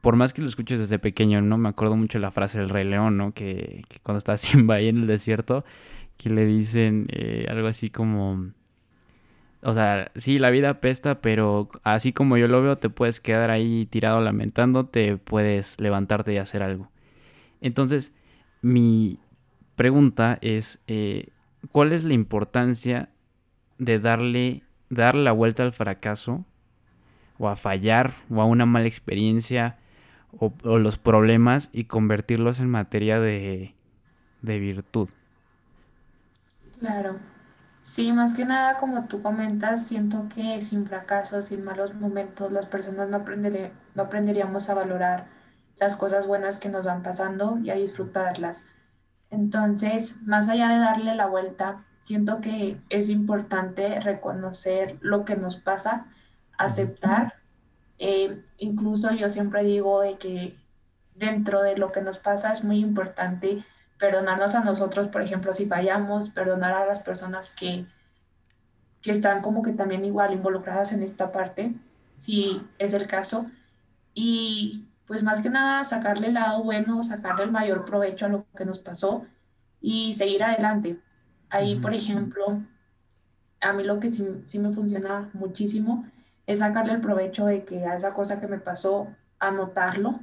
[0.00, 1.58] por más que lo escuches desde pequeño, ¿no?
[1.58, 3.32] Me acuerdo mucho la frase del Rey León, ¿no?
[3.32, 5.64] Que, cuando está Simba ahí en el desierto,
[6.16, 8.52] que le dicen eh, algo así como...
[9.62, 13.50] O sea, sí, la vida apesta, pero así como yo lo veo, te puedes quedar
[13.50, 16.90] ahí tirado lamentando, te puedes levantarte y hacer algo.
[17.60, 18.12] Entonces,
[18.62, 19.18] mi
[19.76, 21.28] pregunta es, eh,
[21.70, 23.10] ¿cuál es la importancia
[23.78, 26.44] de darle, darle la vuelta al fracaso
[27.38, 29.78] o a fallar o a una mala experiencia
[30.38, 33.74] o, los problemas y convertirlos en materia de,
[34.42, 35.10] de virtud?
[36.80, 37.18] Claro.
[37.82, 42.66] Sí, más que nada, como tú comentas, siento que sin fracasos, sin malos momentos, las
[42.66, 43.24] personas no
[43.94, 45.28] no aprenderíamos a valorar
[45.78, 48.66] las cosas buenas que nos van pasando y a disfrutarlas.
[49.30, 55.56] Entonces, más allá de darle la vuelta, siento que es importante reconocer lo que nos
[55.56, 56.06] pasa,
[56.56, 57.34] aceptar.
[57.98, 60.56] Eh, incluso yo siempre digo de que
[61.14, 63.64] dentro de lo que nos pasa es muy importante
[63.98, 67.86] perdonarnos a nosotros, por ejemplo, si fallamos, perdonar a las personas que,
[69.02, 71.74] que están como que también igual involucradas en esta parte,
[72.14, 73.46] si es el caso.
[74.14, 78.46] Y pues más que nada sacarle el lado bueno, sacarle el mayor provecho a lo
[78.56, 79.24] que nos pasó
[79.80, 80.98] y seguir adelante.
[81.48, 82.60] Ahí, por ejemplo,
[83.60, 86.04] a mí lo que sí, sí, me funciona muchísimo
[86.46, 90.20] es sacarle el provecho de que a esa cosa que me pasó, anotarlo,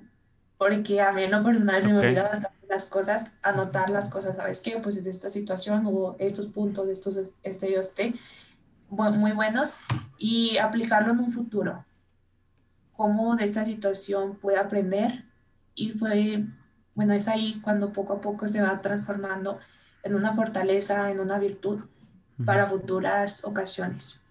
[0.58, 4.38] porque a mí en lo personal se me olvida bastante las cosas, anotar las cosas,
[4.38, 4.80] ¿sabes qué?
[4.82, 8.14] Pues es esta situación, hubo estos puntos, estos, este y este,
[8.90, 9.78] muy buenos,
[10.18, 11.84] y aplicarlo en un futuro.
[12.96, 15.26] Cómo de esta situación puede aprender,
[15.76, 16.46] y fue,
[16.96, 19.60] bueno, es ahí cuando poco a poco se va transformando
[20.04, 21.80] en una fortaleza, en una virtud
[22.46, 24.24] para futuras ocasiones.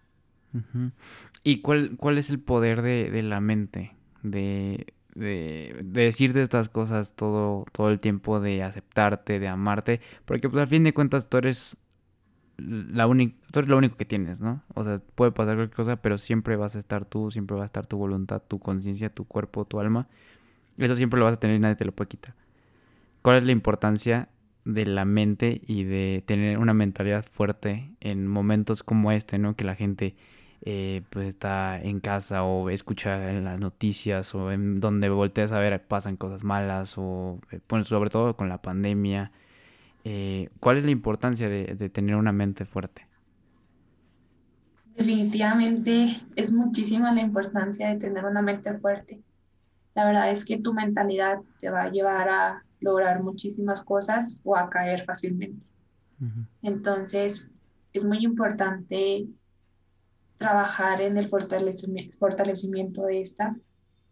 [1.42, 3.96] ¿Y cuál, cuál es el poder de, de la mente?
[4.22, 10.48] De, de, de, decirte estas cosas todo, todo el tiempo, de aceptarte, de amarte, porque
[10.48, 11.77] pues a fin de cuentas tú eres
[12.56, 14.62] la tú eres lo único que tienes, ¿no?
[14.74, 17.66] O sea, puede pasar cualquier cosa, pero siempre vas a estar tú, siempre va a
[17.66, 20.08] estar tu voluntad, tu conciencia, tu cuerpo, tu alma.
[20.78, 22.34] Eso siempre lo vas a tener y nadie te lo puede quitar.
[23.22, 24.28] ¿Cuál es la importancia
[24.64, 29.56] de la mente y de tener una mentalidad fuerte en momentos como este, ¿no?
[29.56, 30.14] Que la gente
[30.64, 35.58] eh, pues está en casa o escucha en las noticias o en donde volteas a
[35.58, 39.32] ver pasan cosas malas o eh, pues, sobre todo con la pandemia.
[40.04, 43.06] Eh, ¿Cuál es la importancia de, de tener una mente fuerte?
[44.96, 49.22] Definitivamente es muchísima la importancia de tener una mente fuerte.
[49.94, 54.56] La verdad es que tu mentalidad te va a llevar a lograr muchísimas cosas o
[54.56, 55.66] a caer fácilmente.
[56.62, 57.50] Entonces,
[57.92, 59.26] es muy importante
[60.38, 63.56] trabajar en el fortalecimiento, de esta.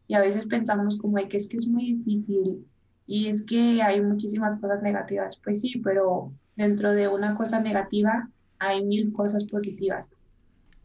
[0.09, 2.67] Y a veces pensamos como que es que es muy difícil
[3.11, 5.37] y es que hay muchísimas cosas negativas.
[5.43, 10.13] Pues sí, pero dentro de una cosa negativa hay mil cosas positivas.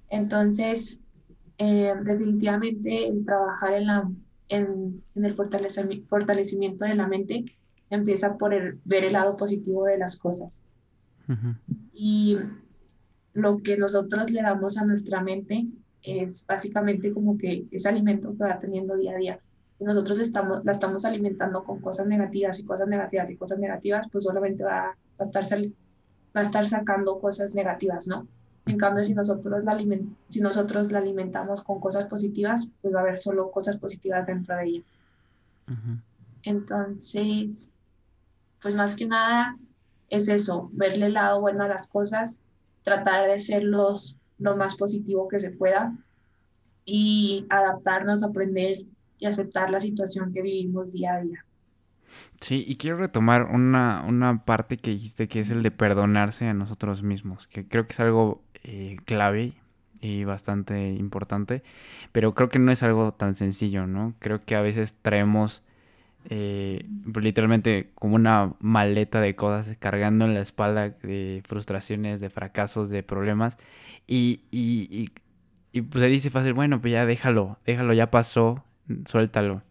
[0.09, 0.97] Entonces,
[1.59, 4.09] eh, definitivamente el trabajar en, la,
[4.49, 7.45] en, en el fortalecimiento de la mente
[7.91, 10.65] empieza por el, ver el lado positivo de las cosas.
[11.93, 12.37] Y
[13.33, 15.67] lo que nosotros le damos a nuestra mente
[16.01, 19.39] es básicamente como que ese alimento que va teniendo día a día.
[19.77, 23.59] Si nosotros le estamos, la estamos alimentando con cosas negativas y cosas negativas y cosas
[23.59, 28.27] negativas, pues solamente va, va a, estar va a estar sacando cosas negativas, ¿no?
[28.65, 29.77] En cambio, si nosotros, la
[30.29, 34.55] si nosotros la alimentamos con cosas positivas, pues va a haber solo cosas positivas dentro
[34.55, 34.83] de ella.
[36.43, 37.71] Entonces,
[38.61, 39.57] pues más que nada
[40.09, 42.43] es eso, verle el lado bueno a las cosas
[42.85, 45.93] tratar de ser los, lo más positivo que se pueda
[46.85, 48.85] y adaptarnos, aprender
[49.19, 51.45] y aceptar la situación que vivimos día a día.
[52.39, 56.53] Sí, y quiero retomar una, una parte que dijiste que es el de perdonarse a
[56.53, 59.53] nosotros mismos, que creo que es algo eh, clave
[60.01, 61.63] y bastante importante,
[62.11, 64.13] pero creo que no es algo tan sencillo, ¿no?
[64.19, 65.63] Creo que a veces traemos
[66.27, 66.85] eh,
[67.21, 73.03] literalmente como una maleta de cosas cargando en la espalda de frustraciones, de fracasos, de
[73.03, 73.57] problemas.
[74.07, 75.11] Y, y,
[75.71, 78.63] y, pues se dice fácil, bueno, pues ya déjalo, déjalo, ya pasó,
[79.05, 79.61] suéltalo.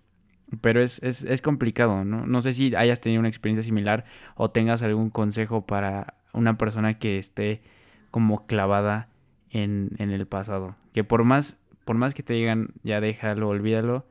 [0.61, 2.27] Pero es, es, es complicado, ¿no?
[2.27, 4.05] No sé si hayas tenido una experiencia similar
[4.37, 7.63] o tengas algún consejo para una persona que esté
[8.11, 9.09] como clavada
[9.51, 10.77] en, en el pasado.
[10.93, 14.05] Que por más, por más que te digan, ya déjalo, olvídalo,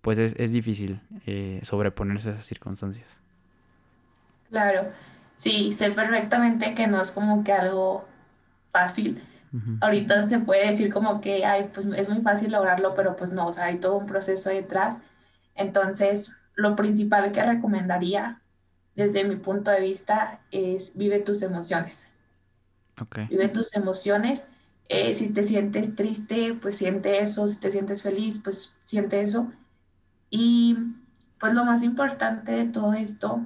[0.00, 3.20] pues es, es difícil eh, sobreponerse a esas circunstancias.
[4.50, 4.88] Claro,
[5.36, 8.06] sí, sé perfectamente que no es como que algo
[8.70, 9.22] fácil.
[9.82, 13.48] Ahorita se puede decir como que, ay, pues es muy fácil lograrlo, pero pues no,
[13.48, 14.98] o sea, hay todo un proceso detrás.
[15.54, 18.40] Entonces, lo principal que recomendaría
[18.94, 22.12] desde mi punto de vista es vive tus emociones.
[23.00, 23.26] Okay.
[23.26, 24.48] Vive tus emociones.
[24.88, 27.46] Eh, si te sientes triste, pues siente eso.
[27.46, 29.50] Si te sientes feliz, pues siente eso.
[30.30, 30.76] Y
[31.38, 33.42] pues lo más importante de todo esto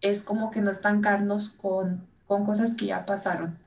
[0.00, 3.58] es como que no estancarnos con, con cosas que ya pasaron.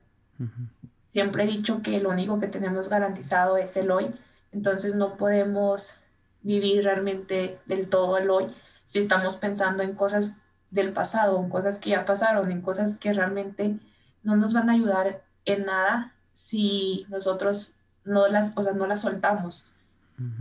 [1.09, 4.13] Siempre he dicho que lo único que tenemos garantizado es el hoy,
[4.51, 6.01] entonces no podemos
[6.43, 8.45] vivir realmente del todo el hoy
[8.85, 10.37] si estamos pensando en cosas
[10.69, 13.79] del pasado, en cosas que ya pasaron, en cosas que realmente
[14.21, 17.71] no nos van a ayudar en nada si nosotros
[18.03, 19.65] no las, o sea, no las soltamos.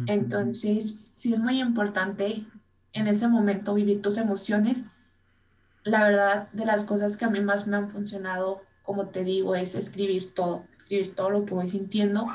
[0.04, 2.44] Entonces, sí es muy importante
[2.92, 4.84] en ese momento vivir tus emociones.
[5.82, 9.54] La verdad, de las cosas que a mí más me han funcionado, como te digo,
[9.54, 12.26] es escribir todo, escribir todo lo que voy sintiendo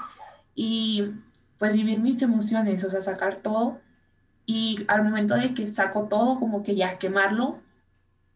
[0.54, 1.10] y
[1.58, 3.80] pues vivir mis emociones, o sea, sacar todo
[4.46, 7.60] y al momento de que saco todo, como que ya quemarlo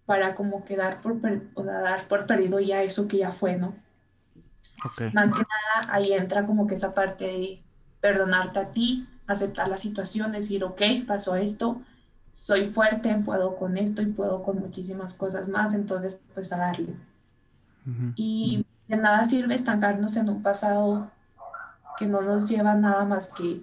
[0.07, 1.19] para como que dar por,
[1.53, 3.75] o sea, dar por perdido ya eso que ya fue, ¿no?
[5.13, 7.63] Más que nada ahí entra como que esa parte de
[8.01, 11.83] perdonarte a ti, aceptar la situación, decir, ok, pasó esto,
[12.31, 16.95] soy fuerte, puedo con esto y puedo con muchísimas cosas más, entonces pues a darle.
[18.15, 21.09] Y de nada sirve estancarnos en un pasado
[21.97, 23.61] que no nos lleva nada más que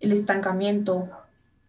[0.00, 1.10] el estancamiento,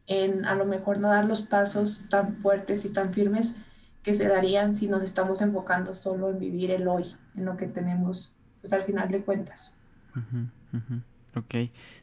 [0.05, 3.62] en a lo mejor no dar los pasos tan fuertes y tan firmes
[4.03, 7.03] que se darían si nos estamos enfocando solo en vivir el hoy,
[7.36, 9.75] en lo que tenemos, pues al final de cuentas.
[11.35, 11.56] Ok,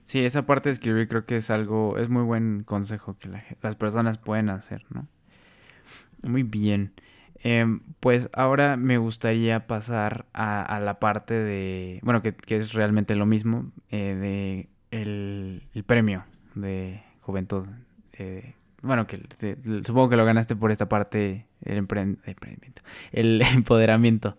[0.05, 3.31] sí, esa parte de escribir creo que es algo, es muy buen consejo que
[3.63, 5.07] las personas pueden hacer, ¿no?
[6.23, 6.93] Muy bien.
[7.47, 13.27] Em, pues ahora me gustaría pasar a, la parte de, bueno, que, es realmente lo
[13.27, 16.25] mismo, eh, de el, premio
[16.55, 17.67] de juventud.
[18.15, 19.21] Eh, bueno, que
[19.85, 22.83] supongo que lo ganaste por esta parte del emprendimiento,
[23.13, 24.39] el empoderamiento.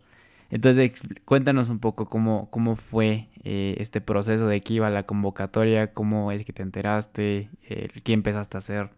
[0.50, 0.94] Entonces,
[1.26, 6.32] cuéntanos un poco cómo, cómo fue eh, este proceso de que iba la convocatoria, cómo
[6.32, 8.90] es que te enteraste, eh, qué empezaste a hacer.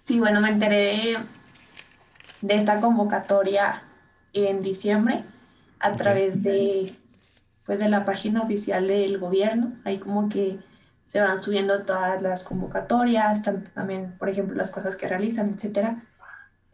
[0.00, 1.16] Sí, bueno, me enteré
[2.42, 3.82] de esta convocatoria
[4.32, 5.24] en diciembre
[5.78, 6.94] a través de,
[7.64, 9.72] pues, de la página oficial del gobierno.
[9.84, 10.58] Ahí como que
[11.04, 16.04] se van subiendo todas las convocatorias, tanto también, por ejemplo, las cosas que realizan, etcétera.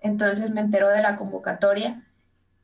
[0.00, 2.02] Entonces me entero de la convocatoria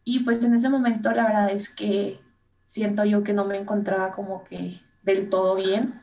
[0.05, 2.19] y pues en ese momento la verdad es que
[2.67, 6.01] siento yo que no me encontraba como que del todo bien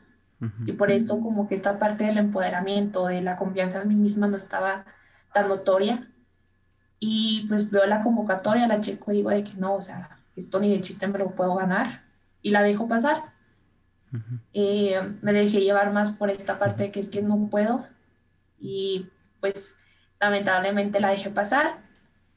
[0.64, 4.26] y por eso como que esta parte del empoderamiento, de la confianza en mí misma
[4.26, 4.86] no estaba
[5.32, 6.08] tan notoria
[7.00, 10.60] y pues veo la convocatoria, la checo y digo de que no, o sea, esto
[10.60, 12.02] ni de chiste me lo puedo ganar
[12.42, 13.16] y la dejo pasar.
[14.52, 17.86] Eh, me dejé llevar más por esta parte de que es que no puedo
[18.58, 19.06] y
[19.40, 19.78] pues
[20.20, 21.78] lamentablemente la dejé pasar.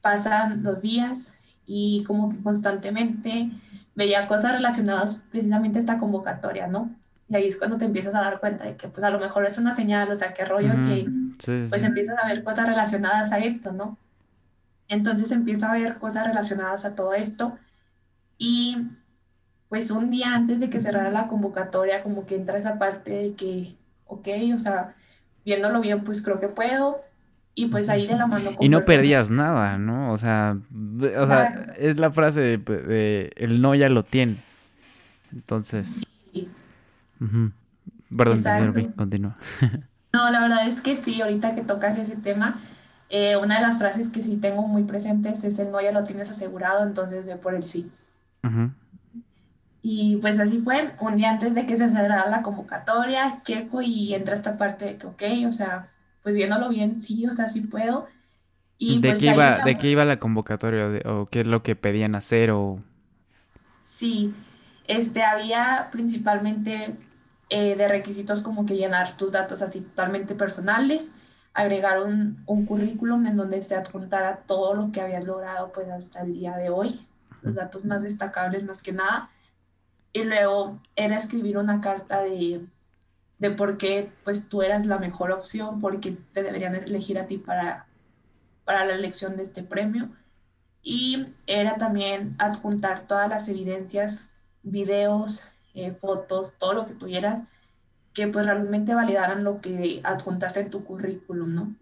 [0.02, 1.36] Pasan los días
[1.66, 3.52] y como que constantemente
[3.96, 6.96] veía cosas relacionadas precisamente a esta convocatoria, ¿no?
[7.28, 9.46] Y ahí es cuando te empiezas a dar cuenta de que pues a lo mejor
[9.46, 11.10] es una señal, o sea, qué rollo que
[11.70, 13.98] pues empiezas a ver cosas relacionadas a esto, ¿no?
[14.94, 17.58] Entonces empiezo a ver cosas relacionadas a todo esto
[18.38, 18.78] y
[19.70, 23.34] pues un día antes de que cerrara la convocatoria como que entra esa parte de
[23.34, 23.76] que,
[24.06, 24.96] ok, o sea,
[25.46, 27.02] viéndolo bien pues creo que puedo,
[27.56, 28.52] y pues ahí de la mano.
[28.60, 30.12] y no perdías nada, ¿no?
[30.12, 34.58] O sea, o sea, es la frase de, el no ya lo tienes.
[35.32, 36.02] Entonces.
[36.34, 36.50] Sí.
[38.16, 39.38] Perdón, continúa.
[40.14, 42.60] no, la verdad es que sí, ahorita que tocas ese tema,
[43.10, 46.04] eh, una de las frases que sí tengo muy presentes es el no ya lo
[46.04, 47.90] tienes asegurado, entonces ve por el sí.
[49.82, 54.14] Y pues así fue, un día antes de que se cerrara la convocatoria, checo y
[54.14, 55.90] entra esta parte de que, ok, o sea,
[56.22, 58.08] pues viéndolo bien, sí, o sea, sí puedo.
[58.78, 61.76] Y ¿De, pues qué iba, ¿De qué iba la convocatoria o qué es lo que
[61.76, 62.80] pedían hacer o...?
[63.82, 64.34] Sí,
[64.88, 66.96] este, había principalmente
[67.50, 71.16] eh, de requisitos como que llenar tus datos así totalmente personales,
[71.54, 76.22] agregar un, un currículum en donde se adjuntara todo lo que habías logrado pues hasta
[76.22, 77.08] el día de hoy,
[77.42, 79.30] los datos más destacables más que nada.
[80.14, 82.66] Y luego era escribir una carta de
[83.44, 87.28] de por qué pues tú eras la mejor opción, por qué te deberían elegir a
[87.28, 87.88] ti para,
[88.64, 90.08] para la elección de este premio.
[90.82, 94.30] Y era también adjuntar todas las evidencias,
[94.64, 95.44] videos,
[95.74, 97.44] eh, fotos, todo lo que tuvieras,
[98.14, 101.76] que pues realmente validaran lo que adjuntaste en tu currículum, ¿no?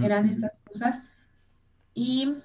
[0.00, 1.04] Eran estas cosas.
[1.94, 2.36] Y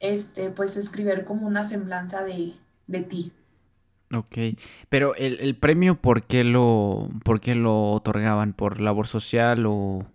[0.00, 2.54] este, pues escribir como una semblanza de,
[2.86, 3.32] de ti.
[4.14, 4.36] Ok,
[4.90, 8.52] pero el, el premio, ¿por qué, lo, ¿por qué lo otorgaban?
[8.52, 10.06] ¿Por labor social o,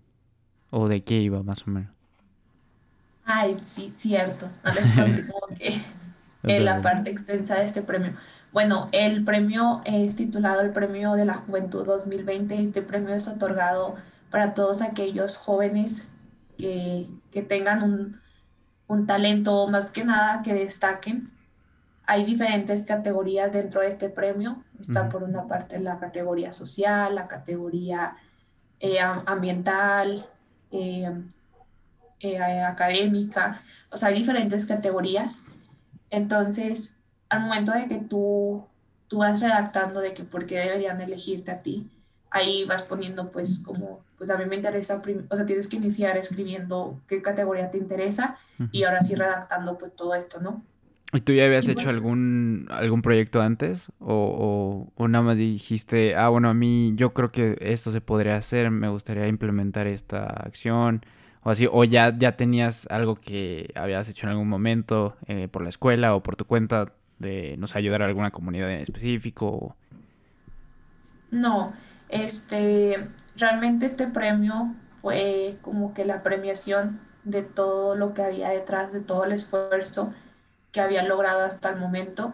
[0.72, 1.92] o de qué iba más o menos?
[3.24, 4.50] Ay, sí, cierto.
[4.64, 5.82] No les conté como que
[6.46, 8.14] en la parte extensa de este premio.
[8.58, 12.60] Bueno, el premio es titulado el Premio de la Juventud 2020.
[12.60, 13.98] Este premio es otorgado
[14.32, 16.08] para todos aquellos jóvenes
[16.58, 18.20] que, que tengan un,
[18.88, 21.30] un talento, más que nada, que destaquen
[22.08, 24.64] hay diferentes categorías dentro de este premio.
[24.80, 28.16] Está por una parte la categoría social, la categoría
[28.80, 30.26] eh, ambiental,
[30.72, 31.14] eh,
[32.22, 35.46] eh, académica, o sea, hay diferentes categorías.
[36.10, 36.97] Entonces,
[37.30, 38.64] al momento de que tú,
[39.08, 41.90] tú vas redactando de que por qué deberían elegirte a ti,
[42.30, 46.18] ahí vas poniendo pues como, pues a mí me interesa, o sea, tienes que iniciar
[46.18, 48.38] escribiendo qué categoría te interesa
[48.72, 50.64] y ahora sí redactando pues todo esto, ¿no?
[51.14, 53.90] ¿Y tú ya habías hecho pues algún, algún proyecto antes?
[54.00, 58.36] O, o, nada más dijiste, ah, bueno, a mí yo creo que esto se podría
[58.36, 61.06] hacer, me gustaría implementar esta acción?
[61.44, 65.62] O así, o ya, ya tenías algo que habías hecho en algún momento eh, por
[65.62, 69.76] la escuela o por tu cuenta de, no sé, ayudar a alguna comunidad en específico.
[71.32, 71.74] No,
[72.10, 78.94] este, realmente este premio fue como que la premiación de todo lo que había detrás,
[78.94, 80.14] de todo el esfuerzo
[80.72, 82.34] que había logrado hasta el momento.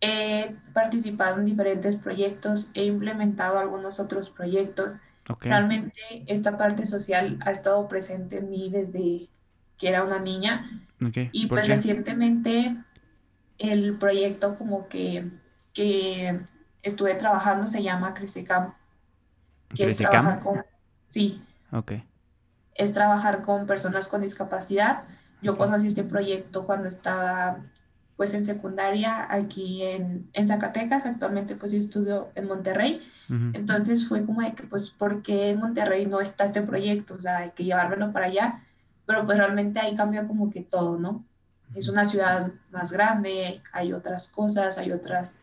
[0.00, 4.94] He participado en diferentes proyectos, he implementado algunos otros proyectos.
[5.40, 9.28] Realmente esta parte social ha estado presente en mí desde
[9.78, 10.68] que era una niña.
[11.32, 12.76] Y pues recientemente
[13.60, 15.30] el proyecto como que,
[15.72, 16.40] que
[16.82, 18.74] estuve trabajando se llama Crececam.
[19.74, 20.64] Que es trabajar con...
[21.06, 21.42] Sí.
[22.74, 25.04] Es trabajar con personas con discapacidad
[25.42, 27.60] yo conocí este proyecto cuando estaba
[28.16, 33.00] pues en secundaria aquí en, en Zacatecas, actualmente pues yo estudio en Monterrey,
[33.54, 37.14] entonces fue como de que pues ¿por qué en Monterrey no está este proyecto?
[37.14, 38.64] O sea, hay que llevármelo para allá,
[39.06, 41.24] pero pues realmente ahí cambia como que todo, ¿no?
[41.74, 45.36] Es una ciudad más grande, hay otras cosas, hay otras,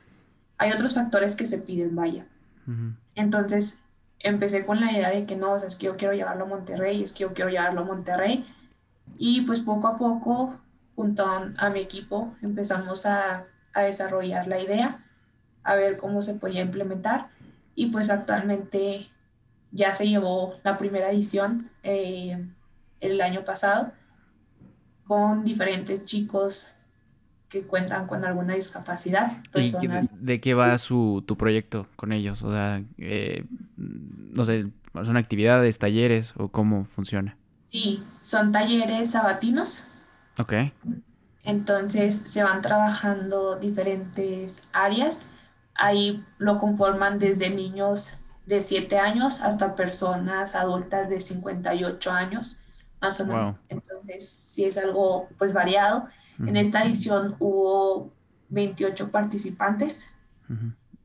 [0.58, 2.26] hay otros factores que se piden, vaya.
[3.16, 3.82] Entonces
[4.20, 6.48] empecé con la idea de que no, o sea, es que yo quiero llevarlo a
[6.48, 8.46] Monterrey, es que yo quiero llevarlo a Monterrey,
[9.18, 10.60] Y pues poco a poco,
[10.96, 15.06] junto a, mi equipo, empezamos a, a, desarrollar la idea,
[15.64, 17.30] a ver cómo se podía implementar.
[17.74, 19.10] Y pues actualmente
[19.72, 22.46] ya se llevó la primera edición eh,
[23.00, 23.92] el año pasado
[25.08, 26.74] con diferentes chicos
[27.50, 29.38] que cuentan con alguna discapacidad.
[30.20, 32.44] de, qué va su, tu proyecto con ellos?
[32.44, 33.46] O sea, eh,
[33.78, 37.38] no sé, ¿son actividades, talleres o cómo funciona?
[37.64, 39.86] Sí, son talleres sabatinos.
[40.40, 40.54] Ok.
[41.44, 45.24] Entonces se van trabajando diferentes áreas.
[45.76, 52.58] Ahí lo conforman desde niños de 7 años hasta personas adultas de 58 años,
[53.02, 53.56] más o menos.
[53.70, 56.08] Entonces, sí es algo pues variado.
[56.40, 58.12] En esta edición hubo
[58.50, 60.14] 28 participantes.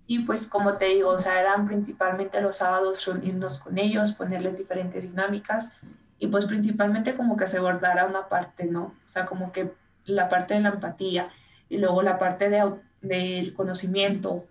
[0.07, 4.59] Y pues como te digo, o sea, eran principalmente los sábados reunirnos con ellos, ponerles
[4.59, 5.75] diferentes dinámicas
[6.19, 8.95] y pues principalmente como que se abordara una parte, ¿no?
[9.05, 9.73] O sea, como que
[10.05, 11.31] la parte de la empatía
[11.69, 14.45] y luego la parte de, del conocimiento,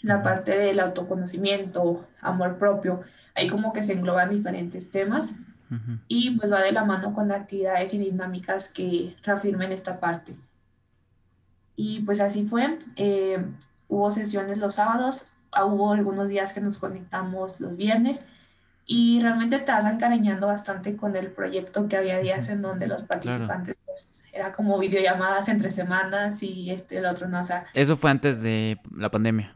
[0.00, 3.02] la parte del autoconocimiento, amor propio,
[3.34, 5.36] ahí como que se engloban diferentes temas
[6.08, 10.36] y pues va de la mano con actividades y dinámicas que reafirmen esta parte.
[11.76, 13.44] Y pues así fue, eh,
[13.88, 18.24] hubo sesiones los sábados, ah, hubo algunos días que nos conectamos los viernes
[18.84, 23.02] y realmente te vas encariñando bastante con el proyecto que había días en donde los
[23.02, 27.96] participantes pues era como videollamadas entre semanas y este el otro no o sea eso
[27.96, 29.54] fue antes de la pandemia.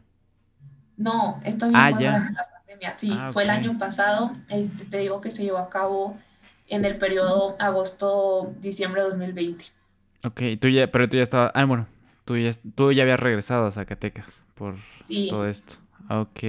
[0.95, 2.56] No esto ah, durante la pandemia
[2.95, 6.17] sí ah, fue el año pasado este te digo que se llevó a cabo
[6.67, 9.65] en el periodo agosto diciembre de 2020
[10.23, 11.87] Ok, tú ya pero tú ya estabas ah bueno
[12.25, 14.75] tú ya tú ya habías regresado a Zacatecas por
[15.29, 15.77] todo esto
[16.09, 16.43] Ok.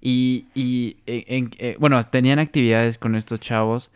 [0.00, 3.90] Y, y eh, en, eh, bueno, tenían actividades con estos chavos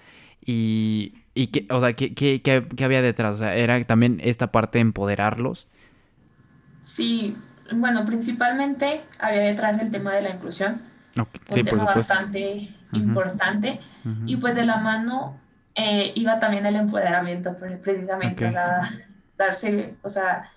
[0.45, 3.37] y, y qué, o sea, ¿qué, qué, qué, había detrás?
[3.37, 5.67] O sea, ¿era también esta parte de empoderarlos?
[6.85, 7.37] Sí,
[7.73, 10.81] bueno, principalmente había detrás el tema de la inclusión.
[11.25, 13.81] Un tema bastante importante.
[14.27, 15.39] Y pues de la mano
[15.75, 18.91] eh, iba también el empoderamiento, precisamente, o sea,
[19.37, 20.51] darse, o sea,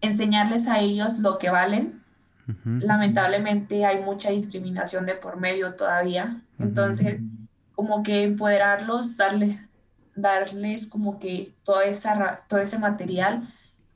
[0.00, 2.02] enseñarles a ellos lo que valen.
[2.64, 6.40] Lamentablemente hay mucha discriminación de por medio todavía.
[6.58, 7.20] Entonces,
[7.74, 9.60] como que empoderarlos, darle,
[10.14, 13.42] darles como que toda esa, todo ese material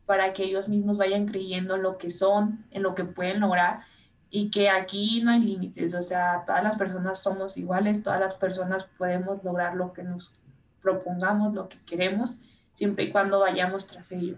[0.04, 3.89] para que ellos mismos vayan creyendo en lo que son, en lo que pueden lograr
[4.30, 8.34] y que aquí no hay límites, o sea, todas las personas somos iguales, todas las
[8.34, 10.36] personas podemos lograr lo que nos
[10.80, 12.38] propongamos, lo que queremos,
[12.72, 14.36] siempre y cuando vayamos tras ello.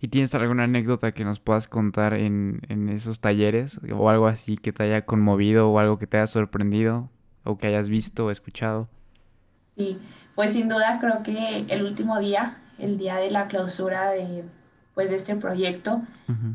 [0.00, 2.60] ¿Y tienes alguna anécdota que nos puedas contar en,
[2.90, 7.08] esos talleres o algo así que te haya conmovido o algo que te haya sorprendido
[7.44, 8.88] o que hayas visto o escuchado?
[9.76, 9.98] Sí,
[10.34, 14.44] pues sin duda creo que el último día, el día de la clausura de,
[14.94, 16.02] pues, de este proyecto,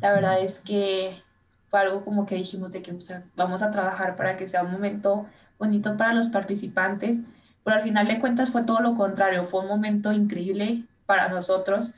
[0.01, 1.21] la verdad es que
[1.69, 2.95] fue algo como que dijimos de que
[3.35, 5.25] vamos a trabajar para que sea un momento
[5.57, 7.19] bonito para los participantes,
[7.63, 11.95] pero al final de cuentas fue todo lo contrario, fue un momento increíble para nosotros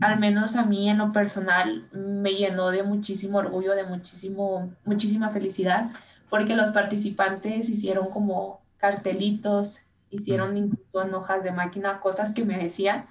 [0.00, 5.30] al menos a mí en lo personal me llenó de muchísimo orgullo, de muchísimo, muchísima
[5.30, 5.90] felicidad,
[6.28, 12.58] porque los participantes hicieron como cartelitos, hicieron incluso en hojas de máquina cosas que me
[12.58, 13.06] decían.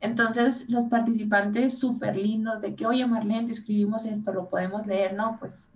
[0.00, 5.14] Entonces los participantes súper lindos de que, oye Marlene, te escribimos esto, lo podemos leer,
[5.14, 5.38] ¿no?
[5.40, 5.70] Pues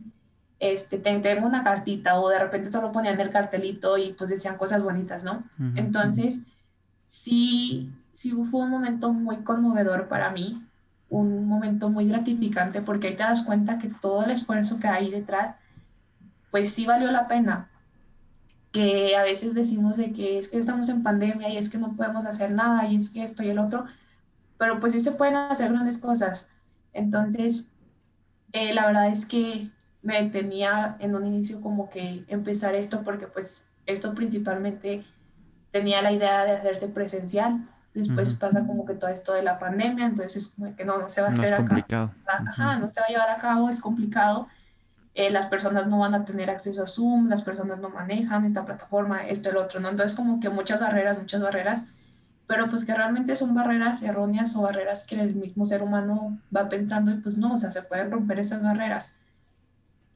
[0.58, 4.82] este, tengo una cartita o de repente solo ponían el cartelito y pues decían cosas
[4.82, 5.42] bonitas, ¿no?
[5.74, 6.42] Entonces,
[7.06, 10.62] sí, sí fue un momento muy conmovedor para mí,
[11.08, 15.10] un momento muy gratificante porque ahí te das cuenta que todo el esfuerzo que hay
[15.10, 15.54] detrás,
[16.50, 17.70] pues sí valió la pena.
[18.70, 21.96] Que a veces decimos de que es que estamos en pandemia y es que no
[21.96, 23.86] podemos hacer nada y es que esto y el otro,
[24.60, 26.50] pero pues sí se pueden hacer grandes cosas.
[26.92, 27.68] Entonces,
[28.52, 29.68] eh, la verdad es que
[30.02, 35.04] me tenía en un inicio como que empezar esto porque pues esto principalmente
[35.70, 40.06] tenía la idea de hacerse presencial Después pasa como que todo esto de la pandemia,
[40.06, 42.12] entonces es como que no, no se va a hacer complicado.
[42.24, 44.46] Ajá, no se va a llevar a cabo, es complicado.
[45.14, 48.64] Eh, las personas no van a tener acceso a Zoom, las personas no manejan esta
[48.64, 49.88] plataforma, esto, el otro, ¿no?
[49.88, 51.84] Entonces como que muchas barreras, muchas barreras,
[52.50, 56.68] pero pues que realmente son barreras erróneas o barreras que el mismo ser humano va
[56.68, 59.18] pensando y pues no, o sea, se pueden romper esas barreras.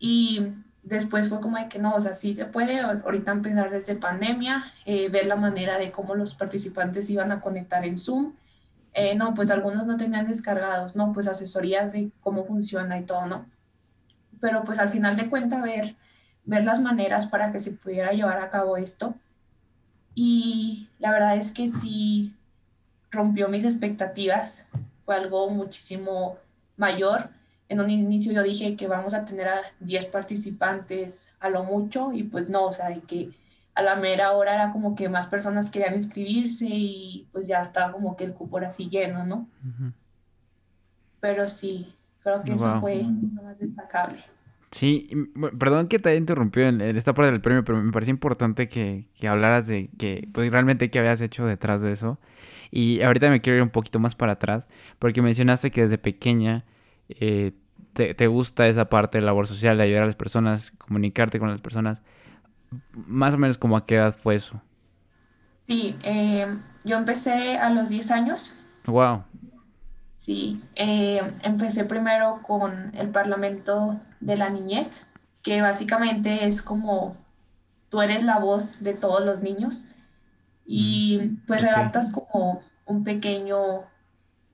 [0.00, 0.48] Y
[0.82, 4.64] después fue como de que no, o sea, sí se puede ahorita empezar desde pandemia,
[4.84, 8.32] eh, ver la manera de cómo los participantes iban a conectar en Zoom.
[8.94, 13.26] Eh, no, pues algunos no tenían descargados, no, pues asesorías de cómo funciona y todo,
[13.26, 13.46] ¿no?
[14.40, 15.94] Pero pues al final de cuentas ver,
[16.44, 19.14] ver las maneras para que se pudiera llevar a cabo esto.
[20.14, 22.32] Y la verdad es que sí,
[23.10, 24.66] rompió mis expectativas,
[25.04, 26.36] fue algo muchísimo
[26.76, 27.30] mayor.
[27.68, 32.12] En un inicio yo dije que vamos a tener a 10 participantes a lo mucho
[32.12, 33.30] y pues no, o sea, que
[33.74, 37.92] a la mera hora era como que más personas querían inscribirse y pues ya estaba
[37.92, 39.48] como que el cupo era así lleno, ¿no?
[41.20, 41.92] Pero sí,
[42.22, 44.22] creo que eso fue lo más destacable.
[44.74, 45.08] Sí,
[45.56, 49.06] perdón que te haya interrumpido en, esta parte del premio, pero me parece importante que,
[49.14, 52.18] que hablaras de que, pues realmente qué habías hecho detrás de eso.
[52.72, 54.66] Y ahorita me quiero ir un poquito más para atrás,
[54.98, 56.64] porque mencionaste que desde pequeña
[57.08, 57.52] eh,
[57.92, 61.50] te, te, gusta esa parte de labor social, de ayudar a las personas, comunicarte con
[61.50, 62.02] las personas.
[62.94, 64.60] Más o menos como a qué edad fue eso.
[65.68, 66.48] Sí, eh,
[66.82, 68.56] yo empecé a los 10 años.
[68.86, 69.22] Wow.
[70.24, 75.04] Sí, eh, empecé primero con el Parlamento de la Niñez,
[75.42, 77.18] que básicamente es como
[77.90, 79.88] tú eres la voz de todos los niños
[80.64, 83.82] y mm, pues redactas como un pequeño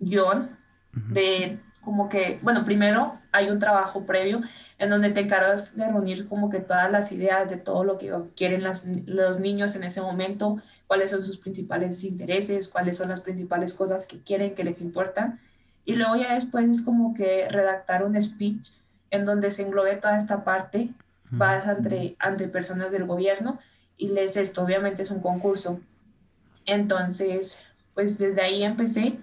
[0.01, 0.59] guion
[0.93, 4.41] de como que, bueno, primero hay un trabajo previo
[4.77, 8.13] en donde te encargas de reunir como que todas las ideas de todo lo que
[8.35, 10.57] quieren los niños en ese momento,
[10.89, 15.39] cuáles son sus principales intereses, cuáles son las principales cosas que quieren, que les importan
[15.91, 18.75] y luego ya después es como que redactar un speech
[19.11, 20.89] en donde se englobe toda esta parte,
[21.33, 23.59] vas ante, ante personas del gobierno
[23.97, 25.81] y les esto, obviamente es un concurso.
[26.65, 29.19] Entonces, pues desde ahí empecé.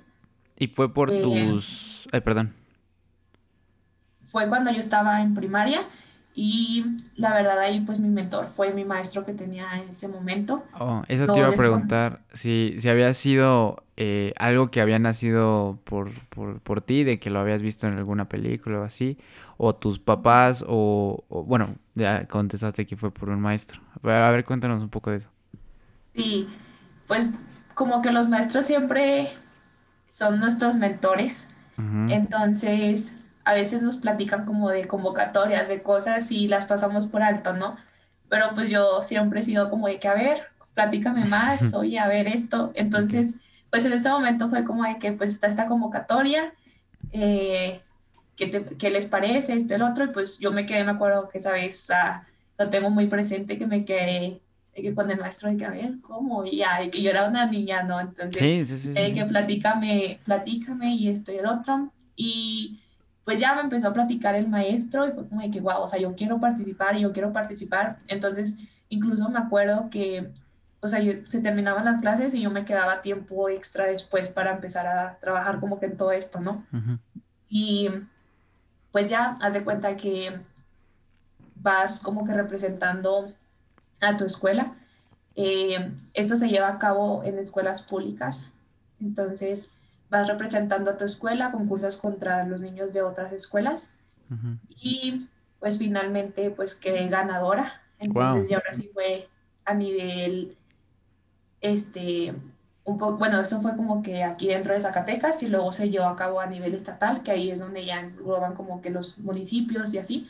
[0.57, 2.05] ¿Y fue por eh, tus...
[2.11, 2.53] Ay, perdón.
[4.25, 5.83] Fue cuando yo estaba en primaria
[6.39, 6.85] y
[7.15, 10.63] la verdad ahí pues mi mentor fue mi maestro que tenía en ese momento.
[10.79, 15.79] Oh, eso te iba a preguntar, si, si había sido eh, algo que había nacido
[15.83, 19.17] por, por, por, ti, de que lo habías visto en alguna película o así,
[19.57, 23.81] o tus papás, o, bueno, ya contestaste que fue por un maestro.
[24.03, 25.29] A ver, cuéntanos un poco de eso.
[26.13, 26.47] Sí,
[27.07, 27.25] pues
[27.73, 29.31] como que los maestros siempre
[30.07, 31.47] son nuestros mentores,
[32.09, 37.53] entonces a veces nos platican como de convocatorias, de cosas y las pasamos por alto,
[37.53, 37.77] ¿no?
[38.27, 42.09] Pero pues yo siempre he sido como de que, a ver, platícame más, oye, a
[42.09, 42.73] ver esto.
[42.75, 43.35] Entonces,
[43.69, 46.53] pues en este momento fue como de que pues está esta convocatoria,
[47.13, 47.79] eh,
[48.35, 50.03] ¿qué, les parece esto, el otro?
[50.03, 51.89] Y pues yo me quedé, me acuerdo que esa vez
[52.59, 54.41] lo tengo muy presente, que me quedé
[54.75, 57.45] que con el maestro de que a ver cómo y ya, que yo era una
[57.45, 57.97] niña, ¿no?
[58.01, 61.93] Entonces, sí, sí, sí, que platícame, platícame y esto y el otro.
[62.17, 62.81] Y
[63.27, 65.87] pues ya me empezó a platicar el maestro y fue como de que, wow, o
[65.87, 67.97] sea, yo quiero participar y yo quiero participar.
[68.07, 68.57] Entonces,
[68.87, 70.31] incluso me acuerdo que,
[70.79, 74.87] o sea, se terminaban las clases y yo me quedaba tiempo extra después para empezar
[74.87, 76.65] a trabajar como que en todo esto, ¿no?
[77.49, 77.89] Y
[78.93, 80.39] pues ya, haz de cuenta que
[81.55, 83.33] vas como que representando
[83.99, 84.73] a tu escuela.
[85.35, 88.53] Eh, esto se lleva a cabo en escuelas públicas.
[89.01, 89.69] Entonces,
[90.09, 93.91] vas representando a tu escuela, concursas contra los niños de otras escuelas
[94.81, 95.27] y
[95.59, 97.81] pues finalmente pues quedé ganadora.
[97.99, 99.27] Entonces ya ahora sí fue
[99.65, 100.55] a nivel,
[101.61, 102.33] este,
[102.83, 106.05] un poco, bueno, eso fue como que aquí dentro de Zacatecas y luego se llevó
[106.05, 109.93] a cabo a nivel estatal, que ahí es donde ya engloban como que los municipios
[109.93, 110.29] y así.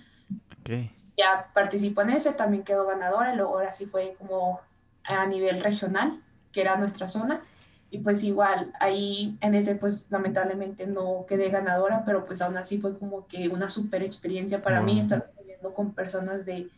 [1.18, 4.60] Ya participó en ese, también quedó ganadora y luego ahora sí fue como
[5.04, 6.22] a nivel regional,
[6.52, 7.42] que era nuestra zona
[7.90, 12.80] y pues igual, ahí en ese pues lamentablemente no quedé ganadora, pero pues aún así
[12.80, 16.70] fue como que una super experiencia para mí estar viviendo con personas de,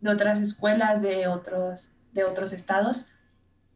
[0.00, 3.08] de, otras escuelas, de otros, de otros estados.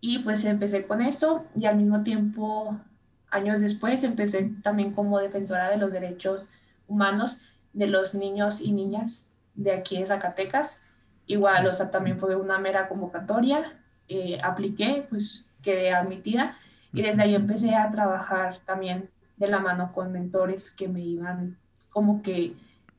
[0.00, 2.76] Y pues empecé con eso y al mismo tiempo,
[3.30, 6.48] años después, empecé también como defensora de los derechos
[6.88, 10.82] humanos de los niños y niñas de aquí de Zacatecas.
[11.26, 13.62] Igual, o sea, también fue una mera convocatoria,
[14.08, 16.56] eh, apliqué, pues quedé admitida
[16.92, 21.56] y desde ahí empecé a trabajar también de la mano con mentores que me iban
[21.90, 22.54] como que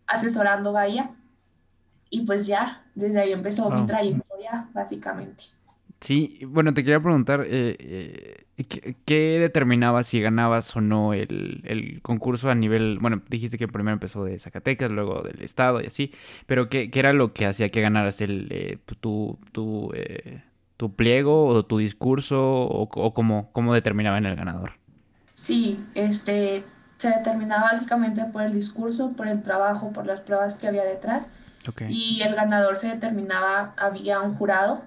[0.08, 1.12] asesorando, vaya.
[2.10, 5.46] Y pues ya, desde ahí empezó mi trayectoria, básicamente.
[6.02, 7.76] Sí, bueno, te quería preguntar, eh,
[8.58, 13.94] eh, ¿qué, determinaba si ganabas o no el, concurso a nivel, bueno, dijiste que primero
[13.94, 16.12] empezó de Zacatecas, luego del Estado y así,
[16.48, 19.92] pero ¿qué, era lo que hacía que ganaras el, eh, tu, tu,
[20.82, 24.80] tu pliego o tu discurso o, o cómo, cómo determinaban el ganador?
[25.32, 26.64] Sí, este,
[26.98, 31.34] se determinaba básicamente por el discurso, por el trabajo, por las pruebas que había detrás.
[31.88, 34.82] Y el ganador se determinaba, había un jurado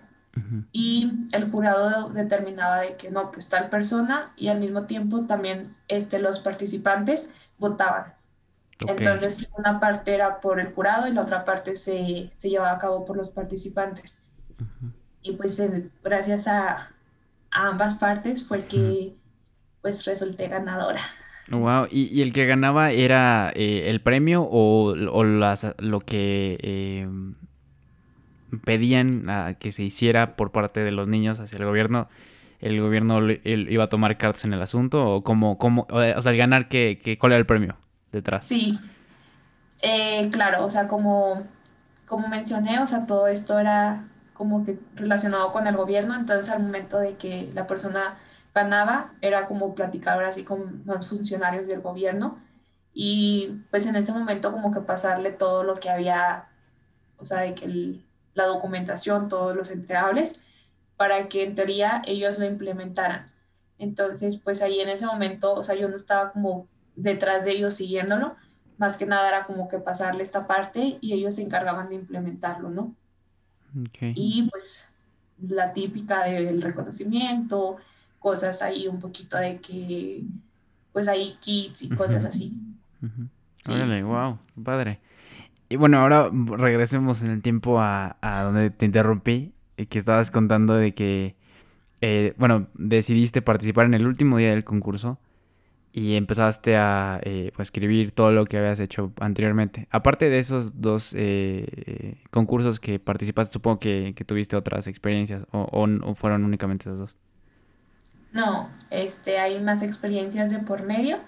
[0.73, 5.71] y el jurado determinaba de que no, pues tal persona y al mismo tiempo también
[5.87, 8.15] este, los participantes votaban.
[8.89, 12.79] Entonces una parte era por el jurado y la otra parte se, se llevaba a
[12.79, 14.25] cabo por los participantes
[15.25, 15.61] y pues
[16.05, 16.91] gracias a,
[17.51, 19.15] ambas partes fue que
[19.81, 21.01] pues resulté ganadora.
[21.49, 27.09] Wow, ¿y, el que ganaba era eh, el premio o, las, lo que eh,
[28.65, 32.09] pedían a que se hiciera por parte de los niños hacia el gobierno?
[32.61, 36.39] ¿El gobierno iba a tomar cartas en el asunto o cómo, cómo o sea, el
[36.39, 37.77] ganar, ¿qué, cuál era el premio
[38.11, 38.45] detrás?
[38.45, 38.79] Sí,
[39.83, 41.47] eh, claro, o sea, como,
[42.07, 44.05] como mencioné, o sea, todo esto era
[44.35, 48.19] como que relacionado con el gobierno, entonces al momento de que la persona
[48.55, 52.39] ganaba era como platicar ahora sí con los funcionarios del gobierno
[52.93, 56.49] y pues en ese momento como que pasarle todo lo que había,
[57.17, 58.01] o sea, de que
[58.35, 60.41] la documentación, todos los entregables,
[60.97, 63.33] para que en teoría ellos lo implementaran.
[63.79, 67.75] Entonces, pues ahí en ese momento, o sea, yo no estaba como detrás de ellos
[67.75, 68.37] siguiéndolo,
[68.79, 72.71] más que nada era como que pasarle esta parte y ellos se encargaban de implementarlo,
[72.71, 72.95] ¿no?
[74.15, 74.91] Y pues
[75.49, 77.77] la típica del reconocimiento,
[78.19, 80.23] cosas ahí un poquito de que,
[80.93, 82.53] pues hay kits y cosas así.
[83.69, 85.01] Órale, wow, padre.
[85.69, 90.75] Y bueno, ahora regresemos en el tiempo a, donde te interrumpí, y que estabas contando
[90.75, 91.35] de que,
[92.01, 95.19] eh, bueno, decidiste participar en el último día del concurso
[95.97, 99.87] y empezaste a eh, pues, escribir todo lo que habías hecho anteriormente.
[99.93, 106.15] Aparte de esos dos eh, concursos que participaste, supongo que, tuviste otras experiencias o, o,
[106.17, 107.17] fueron únicamente esos dos.
[108.33, 111.19] No, este, hay más experiencias de por medio.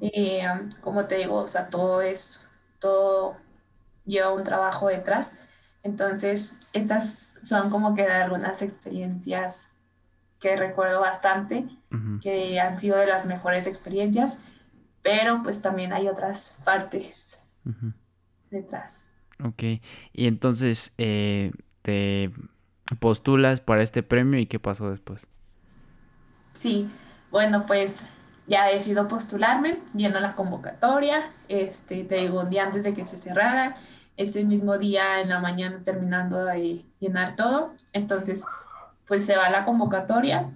[0.00, 0.42] Eh,
[0.80, 3.36] como te digo, o sea, todo es, todo
[4.04, 5.38] lleva un trabajo detrás.
[5.84, 9.68] Entonces, estas son como que algunas experiencias
[10.44, 11.64] que recuerdo bastante,
[12.20, 14.44] que han sido de las mejores experiencias,
[15.00, 17.40] pero pues también hay otras partes
[18.50, 19.06] detrás.
[19.42, 19.62] Ok,
[20.12, 22.30] y entonces eh, te
[23.00, 25.26] postulas para este premio y qué pasó después?
[26.52, 26.90] Sí,
[27.30, 28.06] bueno, pues
[28.46, 32.92] ya he decidido postularme, yendo a la convocatoria, este, te digo, un día antes de
[32.92, 33.76] que se cerrara,
[34.18, 38.44] ese mismo día en la mañana terminando de llenar todo, entonces
[39.06, 40.50] pues se va la convocatoria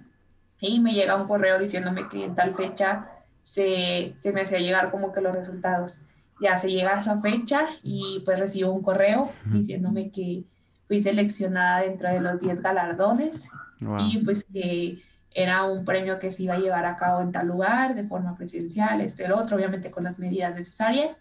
[0.59, 3.09] y me llega un correo diciéndome que en tal fecha
[3.41, 6.01] se, se me hacía llegar como que los resultados.
[6.41, 10.43] Ya se llega a esa fecha y pues recibo un correo diciéndome que
[10.87, 13.51] fui seleccionada dentro de los 10 galardones
[13.99, 17.47] y pues que era un premio que se iba a llevar a cabo en tal
[17.47, 21.15] lugar, de forma presencial, este, el otro, obviamente con las medidas necesarias.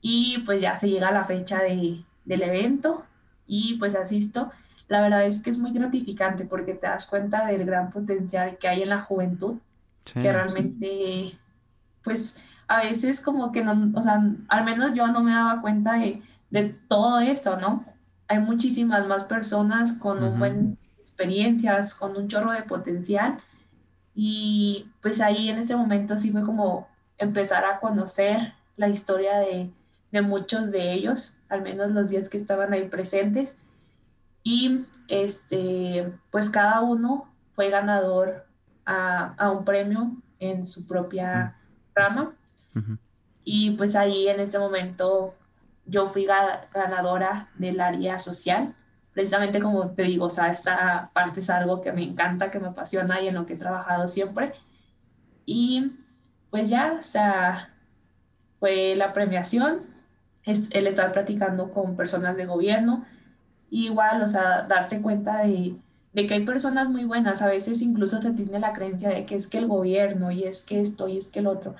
[0.00, 3.04] Y pues ya se llega a la fecha de, del evento
[3.46, 4.50] y pues asisto.
[4.88, 8.68] La verdad es que es muy gratificante porque te das cuenta del gran potencial que
[8.68, 9.56] hay en la juventud,
[10.04, 11.38] que realmente,
[12.02, 15.94] pues a veces como que no, o sea, al menos yo no me daba cuenta
[15.94, 17.84] de, de todo eso, ¿no?
[18.28, 20.78] Hay muchísimas más personas con un buen
[21.14, 23.38] experiencias, con un chorro de potencial.
[24.14, 29.70] Y pues ahí en ese momento sí fue como empezar a conocer la historia de,
[30.10, 33.58] de muchos de ellos, al menos los días que estaban ahí presentes.
[34.44, 38.46] Y este, pues cada uno fue ganador
[38.86, 41.56] a, a un premio en su propia
[41.94, 42.32] rama.
[43.42, 45.34] Y pues ahí en ese momento
[45.86, 46.24] yo fui
[46.72, 48.74] ganadora del área social
[49.14, 52.68] precisamente como te digo, o sea, esa parte es algo que me encanta, que me
[52.68, 54.52] apasiona y en lo que he trabajado siempre.
[55.46, 55.92] Y
[56.50, 57.70] pues ya, o sea,
[58.58, 59.82] fue la premiación,
[60.44, 63.06] el estar platicando con personas de gobierno,
[63.82, 65.74] igual, o sea, darte cuenta de,
[66.12, 69.34] de, que hay personas muy buenas, a veces incluso te tiene la creencia de que
[69.34, 71.74] es que el gobierno y es que esto y es que el otro,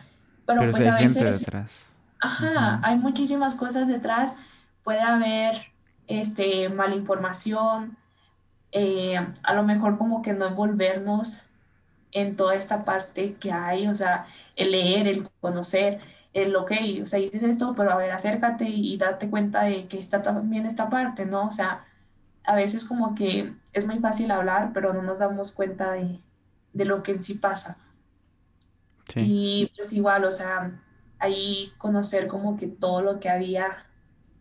[0.46, 1.40] pero, pues a veces...
[1.40, 1.86] Detrás.
[2.20, 4.36] Ajá, hay muchísimas cosas detrás,
[4.82, 5.54] puede haber
[6.06, 7.96] este, mala información,
[8.72, 11.44] eh, a lo mejor como que no envolvernos
[12.12, 14.26] en toda esta parte que hay, o sea,
[14.56, 16.00] el leer, el conocer,
[16.34, 16.72] el ok,
[17.02, 20.66] o sea, dices esto, pero a ver, acércate y, date cuenta de que está también
[20.66, 21.46] esta parte, ¿no?
[21.46, 21.84] O sea,
[22.44, 26.20] a veces como que es muy fácil hablar, pero no nos damos cuenta de,
[26.72, 27.78] de lo que en sí pasa.
[29.16, 30.72] Y pues igual, o sea,
[31.18, 33.86] ahí conocer como que todo lo que había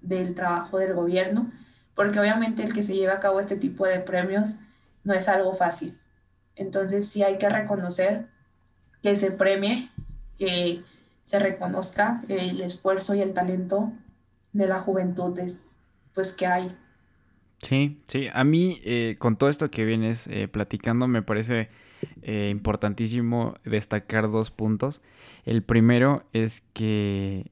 [0.02, 1.52] del trabajo del gobierno,
[1.96, 4.56] porque obviamente el que se lleve a cabo este tipo de premios
[5.04, 6.00] no es algo fácil.
[6.56, 8.28] Entonces sí hay que reconocer
[9.04, 9.92] que se premie,
[10.38, 10.84] que
[11.24, 13.92] se reconozca el esfuerzo y el talento
[14.52, 15.40] de la juventud
[16.14, 16.78] pues que hay.
[17.60, 21.70] Sí, sí, a mí eh, con todo esto que vienes eh, platicando me parece
[22.22, 25.02] eh, importantísimo destacar dos puntos.
[25.46, 27.52] El primero es que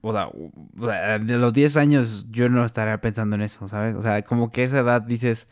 [0.00, 3.96] o sea, de los 10 años yo no estaría pensando en eso, ¿sabes?
[3.96, 5.48] O sea, como que esa edad dices,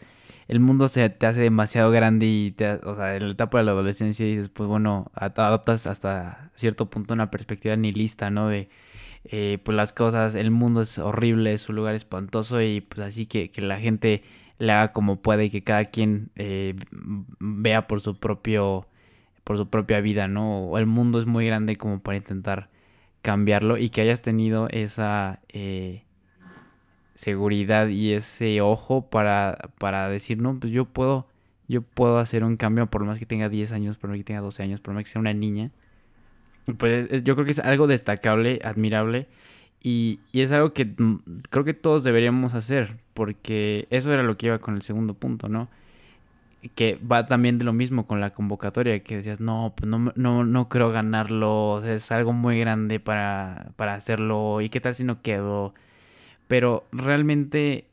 [0.48, 3.64] el mundo se te hace demasiado grande y te, o sea, en la etapa de
[3.64, 8.48] la adolescencia dices, pues bueno, adoptas hasta cierto punto una perspectiva nihilista, ¿no?
[8.48, 8.68] De,
[9.24, 13.26] eh, pues las cosas, el mundo es horrible, es un lugar espantoso y pues así
[13.26, 14.22] que, que la gente
[14.58, 16.74] le haga como puede y que cada quien eh,
[17.40, 18.86] vea por su propio,
[19.44, 20.76] por su propia vida, ¿no?
[20.78, 22.70] El mundo es muy grande como para intentar
[23.22, 25.40] cambiarlo y que hayas tenido esa...
[25.48, 26.04] Eh,
[27.14, 31.26] seguridad y ese ojo para, para decir, no, pues yo puedo,
[31.68, 34.40] yo puedo hacer un cambio por más que tenga 10 años, por más que tenga
[34.40, 35.70] 12 años, por más que sea una niña.
[36.78, 39.28] Pues yo creo que es algo destacable, admirable
[39.82, 44.36] y, y, es algo que mm, creo que todos deberíamos hacer porque eso era lo
[44.36, 45.68] que iba con el segundo punto, ¿no?
[46.74, 50.44] Que va también de lo mismo con la convocatoria, que decías, no, pues no, no,
[50.44, 55.20] no creo ganarlo, es algo muy grande para, para hacerlo, y qué tal si no
[55.20, 55.74] quedo,
[56.54, 57.88] pero realmente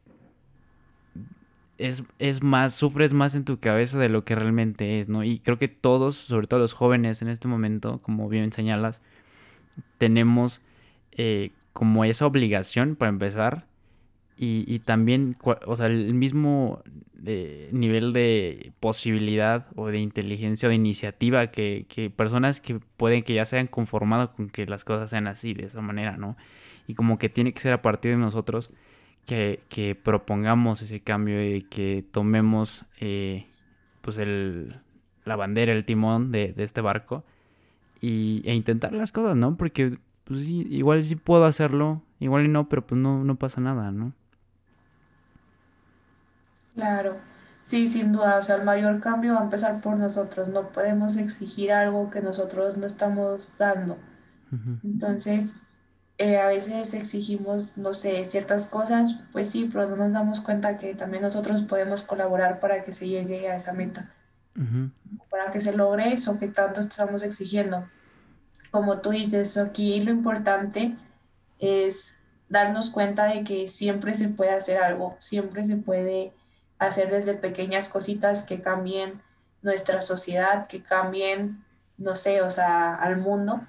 [1.80, 5.24] es, es, más, sufres más en tu cabeza de lo que realmente es, ¿no?
[5.24, 9.02] Y creo que todos, sobre todo los jóvenes en este momento, como bien señalas,
[9.98, 10.62] tenemos
[11.14, 13.66] eh, como esa obligación para empezar
[14.38, 16.84] y, también, o sea, el mismo
[17.26, 23.24] eh, nivel de posibilidad o de inteligencia o de iniciativa que, que personas que pueden
[23.24, 26.38] que ya se hayan conformado con que las cosas sean así, de esa manera, ¿no?
[26.88, 28.72] Y como que tiene que ser a partir de nosotros
[29.26, 33.48] que, que propongamos ese cambio y que tomemos eh,
[34.02, 34.82] pues el,
[35.26, 37.24] la bandera, el timón de, de este barco
[38.02, 39.56] y, e intentar las cosas, ¿no?
[39.56, 43.62] Porque pues sí, igual sí puedo hacerlo, igual y no, pero pues no, no pasa
[43.62, 44.14] nada, ¿no?
[46.76, 47.18] Claro,
[47.64, 51.18] sí, sin duda, o sea, el mayor cambio va a empezar por nosotros, no podemos
[51.18, 53.98] exigir algo que nosotros no estamos dando.
[54.84, 55.56] Entonces,
[56.22, 60.78] eh, a veces exigimos, no sé, ciertas cosas, pues sí, pero no nos damos cuenta
[60.78, 64.14] que también nosotros podemos colaborar para que se llegue a esa meta,
[65.32, 67.90] para que se logre eso que tanto estamos exigiendo.
[68.70, 70.96] Como tú dices, aquí lo importante
[71.58, 72.20] es
[72.50, 76.34] darnos cuenta de que siempre se puede hacer algo, siempre se puede
[76.78, 79.24] hacer desde pequeñas cositas que cambien
[79.64, 81.64] nuestra sociedad, que cambien,
[81.98, 83.62] no sé, o sea, al mundo.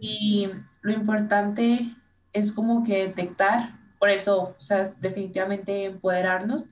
[0.00, 0.48] Y
[0.80, 1.94] lo importante
[2.32, 6.64] es como que detectar, por eso, o sea, definitivamente empoderarnos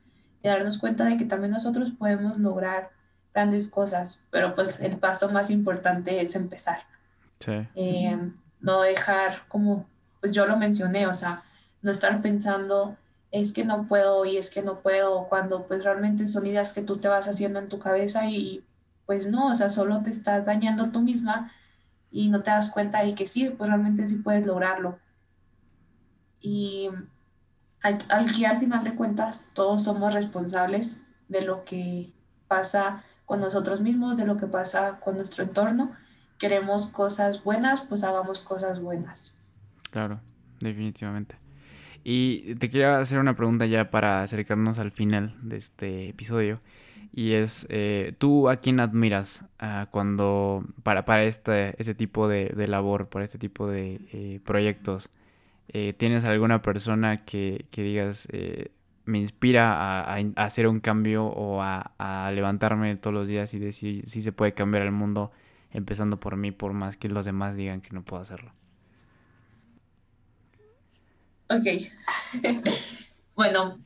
[0.43, 2.91] y darnos cuenta de que también nosotros podemos lograr
[3.35, 6.81] grandes cosas, pero pues el paso más importante es empezar.
[7.75, 8.19] Eh,
[8.61, 9.87] no dejar como,
[10.21, 11.43] pues yo lo mencioné, o sea,
[11.83, 12.97] no estar pensando
[13.31, 16.83] es que no puedo y es que no puedo, cuando pues realmente son ideas que
[16.83, 18.65] tú te vas haciendo en tu cabeza y
[19.07, 21.53] pues no, o sea, solo te estás dañando tú misma
[22.11, 24.99] y no te das cuenta de que sí, pues realmente sí puedes lograrlo.
[26.41, 26.89] Y
[27.83, 32.13] al, al final de cuentas todos somos responsables de lo que
[32.47, 35.93] pasa con nosotros mismos, de lo que pasa con nuestro entorno.
[36.39, 39.35] Queremos cosas buenas, pues hagamos cosas buenas.
[39.91, 40.21] Claro,
[40.61, 41.37] definitivamente.
[42.05, 46.61] Y te quería hacer una pregunta ya para acercarnos al final de este episodio.
[47.13, 52.69] Y es, eh, ¿tú a quién admiras ah, cuando, para, para este, tipo de, de,
[52.69, 55.11] labor, para este tipo de eh, proyectos?
[55.69, 58.29] Eh, ¿Tienes alguna persona que, que digas,
[59.05, 64.09] me inspira a, hacer un cambio o a, a, levantarme todos los días y decir
[64.09, 65.33] si se puede cambiar el mundo
[65.71, 68.53] empezando por mí, por más que los demás digan que no puedo hacerlo?
[71.51, 71.67] Ok.
[73.35, 73.79] bueno,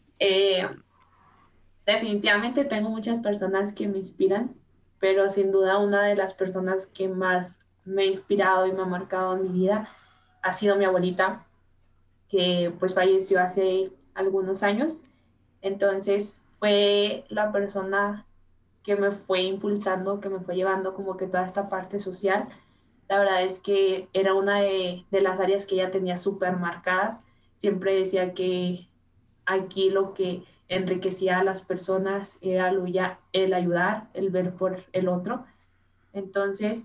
[1.87, 4.55] definitivamente tengo muchas personas que me inspiran,
[4.99, 8.87] pero sin duda una de las personas que más me ha inspirado y me ha
[8.87, 9.89] marcado en mi vida
[10.43, 11.47] ha sido mi abuelita,
[12.29, 15.05] que pues falleció hace algunos años.
[15.63, 18.27] Entonces fue la persona
[18.83, 22.49] que me fue impulsando, que me fue llevando como que toda esta parte social.
[23.09, 27.25] La verdad es que era una de, de las áreas que ella tenía súper marcadas.
[27.57, 28.89] Siempre decía que
[29.47, 30.45] aquí lo que
[30.77, 32.69] enriquecía a las personas era
[33.33, 35.45] el ayudar, el ver por el otro.
[36.13, 36.85] Entonces,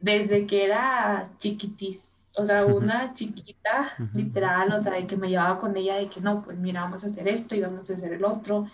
[0.00, 5.58] desde que era chiquitis, o sea, una chiquita, literal, o sea, de que me llevaba
[5.58, 8.12] con ella de que no, pues mira, vamos a hacer esto y vamos a hacer
[8.12, 8.68] el otro,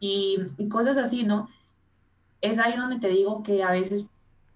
[0.00, 1.48] y, y cosas así, ¿no?
[2.40, 4.06] Es ahí donde te digo que a veces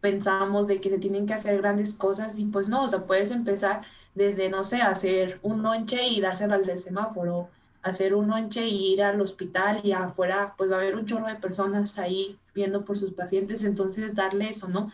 [0.01, 3.31] pensamos de que se tienen que hacer grandes cosas y pues no, o sea, puedes
[3.31, 3.83] empezar
[4.15, 7.49] desde, no sé, hacer un lonche y dárselo al del semáforo,
[7.87, 11.27] hacer un noche y ir al hospital y afuera pues va a haber un chorro
[11.27, 14.91] de personas ahí viendo por sus pacientes, entonces darle eso, ¿no?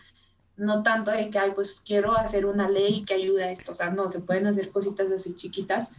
[0.57, 3.75] No tanto de que, ay, pues quiero hacer una ley que ayude a esto, o
[3.75, 5.93] sea, no, se pueden hacer cositas así chiquitas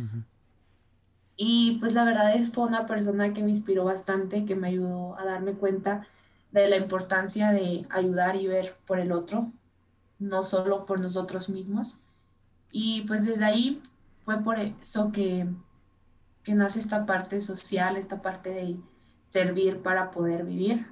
[1.36, 5.18] Y pues la verdad es fue una persona que me inspiró bastante, que me ayudó
[5.18, 6.08] a darme cuenta
[6.52, 9.52] de la importancia de ayudar y ver por el otro,
[10.20, 12.02] no solo por nosotros mismos.
[12.72, 13.82] Y pues desde ahí
[14.24, 15.48] fue por eso que,
[16.44, 18.78] que nace esta parte social, esta parte de
[19.30, 20.86] servir para poder vivir.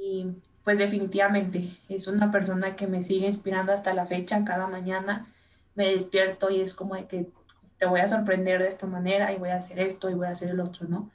[0.00, 0.26] Y
[0.62, 5.26] pues definitivamente es una persona que me sigue inspirando hasta la fecha, cada mañana
[5.74, 7.30] me despierto y es como de que
[7.78, 10.30] te voy a sorprender de esta manera y voy a hacer esto y voy a
[10.30, 11.10] hacer el otro, ¿no?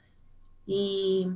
[0.66, 1.28] Y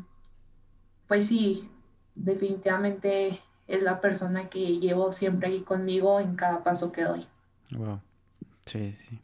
[1.08, 1.70] pues sí,
[2.14, 7.26] definitivamente es la persona que llevo siempre aquí conmigo en cada paso que doy.
[7.72, 8.00] Wow.
[8.66, 9.18] Sí, sí.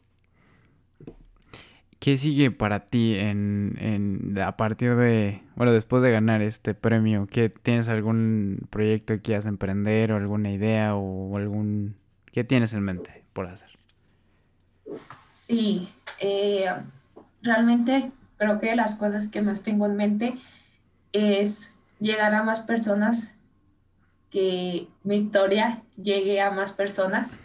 [2.01, 7.27] ¿Qué sigue para ti en, en, a partir de, bueno, después de ganar este premio?
[7.27, 11.95] ¿Qué, ¿Tienes algún proyecto que quieras emprender o alguna idea o algún...
[12.31, 13.69] ¿Qué tienes en mente por hacer?
[15.31, 15.89] Sí,
[16.19, 16.65] eh,
[17.43, 20.33] realmente creo que las cosas que más tengo en mente
[21.13, 23.35] es llegar a más personas,
[24.31, 27.39] que mi historia llegue a más personas,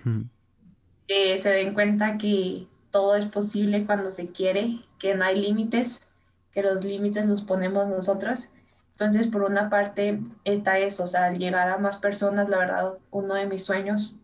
[1.07, 6.09] que se den cuenta que todo es posible cuando se quiere, que no hay límites,
[6.51, 8.49] que los límites los ponemos nosotros.
[8.93, 13.35] Entonces, por una parte está eso, o sea, llegar a más personas, la verdad, uno
[13.35, 14.17] de mis sueños,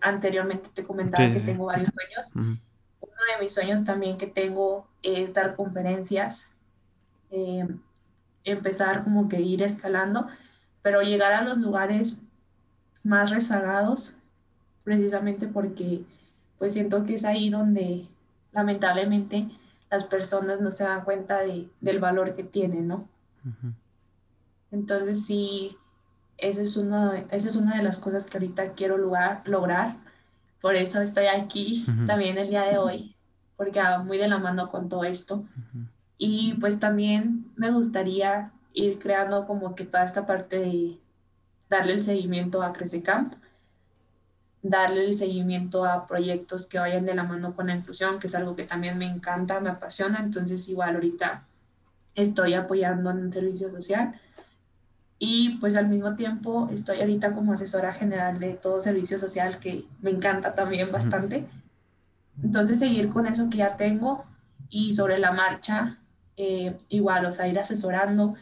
[0.00, 2.36] anteriormente te comentaba que tengo varios sueños,
[3.00, 6.54] uno de mis sueños también que tengo es dar conferencias,
[7.32, 7.66] eh,
[8.44, 10.28] empezar como que ir escalando,
[10.82, 12.22] pero llegar a los lugares
[13.02, 14.18] más rezagados,
[14.84, 16.04] precisamente porque
[16.58, 18.06] pues siento que es ahí donde
[18.52, 19.48] lamentablemente
[19.90, 23.08] las personas no se dan cuenta de, del valor que tienen, ¿no?
[24.70, 25.76] Entonces sí,
[26.36, 29.96] esa es, uno, esa es una de las cosas que ahorita quiero lograr.
[30.60, 33.16] Por eso estoy aquí también el día de hoy,
[33.56, 35.44] porque va muy de la mano con todo esto.
[36.18, 41.00] Y pues también me gustaría ir creando como que toda esta parte de
[41.68, 43.34] darle el seguimiento a Crececamp
[44.62, 48.34] darle el seguimiento a proyectos que vayan de la mano con la inclusión, que es
[48.34, 50.20] algo que también me encanta, me apasiona.
[50.20, 51.44] Entonces, igual ahorita
[52.14, 54.20] estoy apoyando en un servicio social
[55.18, 59.84] y pues al mismo tiempo estoy ahorita como asesora general de todo servicio social que
[60.00, 61.46] me encanta también bastante.
[62.42, 64.24] Entonces, seguir con eso que ya tengo
[64.70, 65.98] y sobre la marcha,
[66.36, 68.34] eh, igual, o sea, ir asesorando,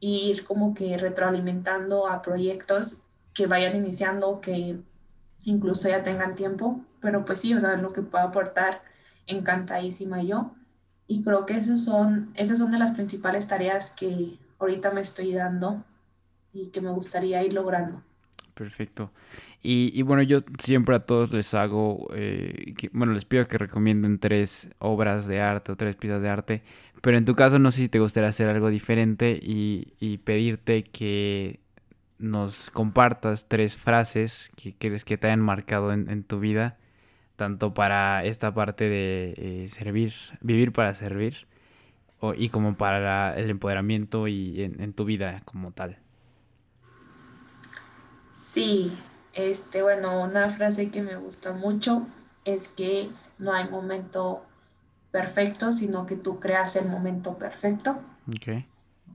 [0.00, 3.02] ir como que retroalimentando a proyectos
[3.34, 4.80] que vayan iniciando, que
[5.44, 8.82] incluso ya tengan tiempo, pero pues sí, o sea, lo que puedo aportar,
[9.26, 10.52] encantadísima yo.
[11.06, 15.32] Y creo que esos son, esas son de las principales tareas que ahorita me estoy
[15.32, 15.82] dando
[16.52, 18.02] y que me gustaría ir logrando.
[18.54, 19.10] Perfecto.
[19.62, 24.70] Y, bueno, yo siempre a todos les hago, eh, bueno, les pido que recomienden tres
[24.78, 26.62] obras de arte o tres piezas de arte,
[27.02, 30.82] pero en tu caso no sé si te gustaría hacer algo diferente y, y pedirte
[30.82, 31.60] que
[32.20, 36.76] nos compartas tres frases que crees que te hayan marcado en, tu vida,
[37.36, 41.48] tanto para esta parte de eh, servir, vivir para servir,
[42.36, 45.96] y como para el empoderamiento y en, tu vida como tal.
[48.32, 48.92] Sí,
[49.32, 52.06] este, bueno, una frase que me gusta mucho
[52.44, 53.08] es que
[53.38, 54.44] no hay momento
[55.10, 57.98] perfecto, sino que tú creas el momento perfecto.
[58.36, 58.69] Okay.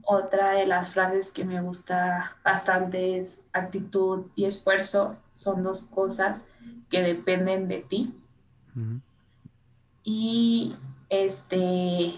[0.08, 6.46] Otra de las frases que me gusta bastante es actitud y esfuerzo son dos cosas
[6.88, 8.14] que dependen de ti.
[10.04, 10.76] Y
[11.08, 12.14] este,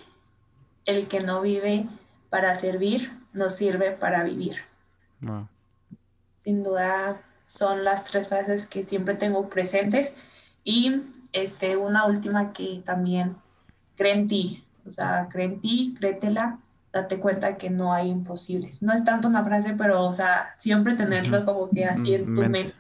[0.84, 1.86] el que no vive
[2.28, 4.57] para servir, no sirve para vivir.
[6.34, 10.22] Sin duda son las tres frases que siempre tengo presentes.
[10.62, 13.36] Y este, una última que también
[13.97, 16.59] cree en ti, o sea, cree en ti, créetela
[16.93, 18.82] date cuenta que no hay imposibles.
[18.82, 22.43] No es tanto una frase, pero, o sea, siempre tenerlo como que así en tu
[22.43, 22.74] mente.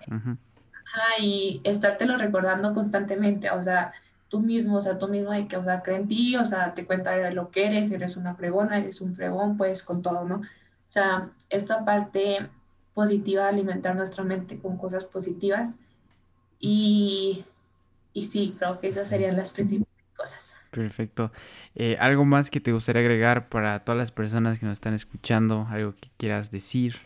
[1.20, 3.92] y estártelo recordando constantemente, o sea,
[4.28, 6.74] tú mismo, o sea, tú mismo hay que, o sea, cree en ti, o sea,
[6.74, 10.24] te cuenta de lo que eres, eres una fregona, eres un fregón, pues con todo,
[10.24, 10.36] ¿no?
[10.36, 12.48] O sea, esta parte
[12.94, 15.76] positiva, alimentar nuestra mente con cosas positivas
[16.58, 17.44] y,
[18.12, 20.57] y sí, creo que esas serían las principales cosas.
[20.70, 21.32] Perfecto.
[21.74, 25.66] Eh, ¿Algo más que te gustaría agregar para todas las personas que nos están escuchando?
[25.70, 26.96] ¿Algo que quieras decir?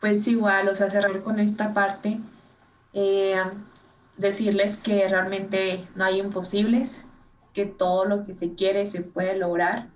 [0.00, 2.18] Pues igual, o sea, cerrar con esta parte,
[2.92, 3.36] eh,
[4.16, 7.04] decirles que realmente no hay imposibles,
[7.52, 9.88] que todo lo que se quiere se puede lograr,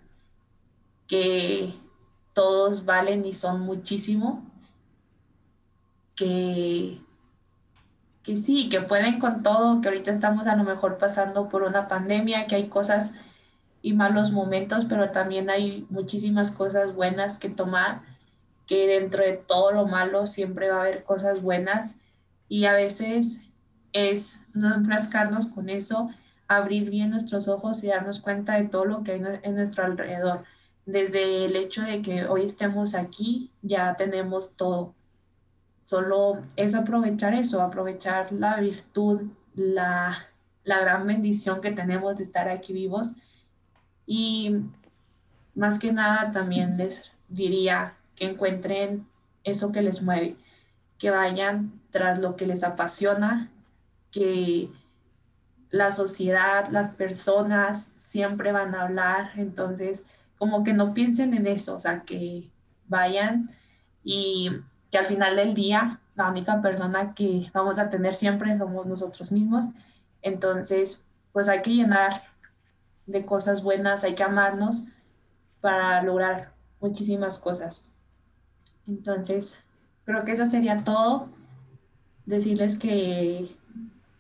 [1.06, 1.74] que
[2.32, 4.44] todos valen y son muchísimo,
[6.16, 7.00] que
[8.22, 11.88] que sí, que pueden con todo, que ahorita estamos a lo mejor pasando por una
[11.88, 13.14] pandemia, que hay cosas
[13.82, 18.02] y malos momentos, pero también hay muchísimas cosas buenas que tomar,
[18.66, 21.98] que dentro de todo lo malo siempre va a haber cosas buenas
[22.48, 23.48] y a veces
[23.92, 26.10] es no enfrascarnos con eso,
[26.46, 30.44] abrir bien nuestros ojos y darnos cuenta de todo lo que hay en nuestro alrededor.
[30.86, 34.94] Desde el hecho de que hoy estemos aquí, ya tenemos todo
[35.92, 39.24] Solo es aprovechar eso, aprovechar la virtud,
[39.54, 40.16] la,
[40.64, 43.16] gran bendición que tenemos de estar aquí vivos.
[44.06, 44.56] Y
[45.54, 49.06] más que nada también les diría que encuentren
[49.44, 50.38] eso que les mueve,
[50.96, 53.50] que vayan tras lo que les apasiona,
[54.10, 54.70] que
[55.68, 60.06] la sociedad, las personas siempre van a hablar, entonces
[60.38, 62.48] como que no piensen en eso, o sea, que
[62.88, 63.50] vayan
[64.02, 64.52] y
[64.92, 69.32] que al final del día la única persona que vamos a tener siempre somos nosotros
[69.32, 69.64] mismos.
[70.20, 72.22] Entonces, pues hay que llenar
[73.06, 74.84] de cosas buenas, hay que amarnos
[75.62, 77.88] para lograr muchísimas cosas.
[78.86, 79.64] Entonces,
[80.04, 81.28] creo que eso sería todo.
[82.26, 83.56] Decirles que,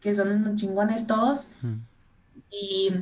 [0.00, 1.50] que son unos chingones todos
[2.50, 2.92] y,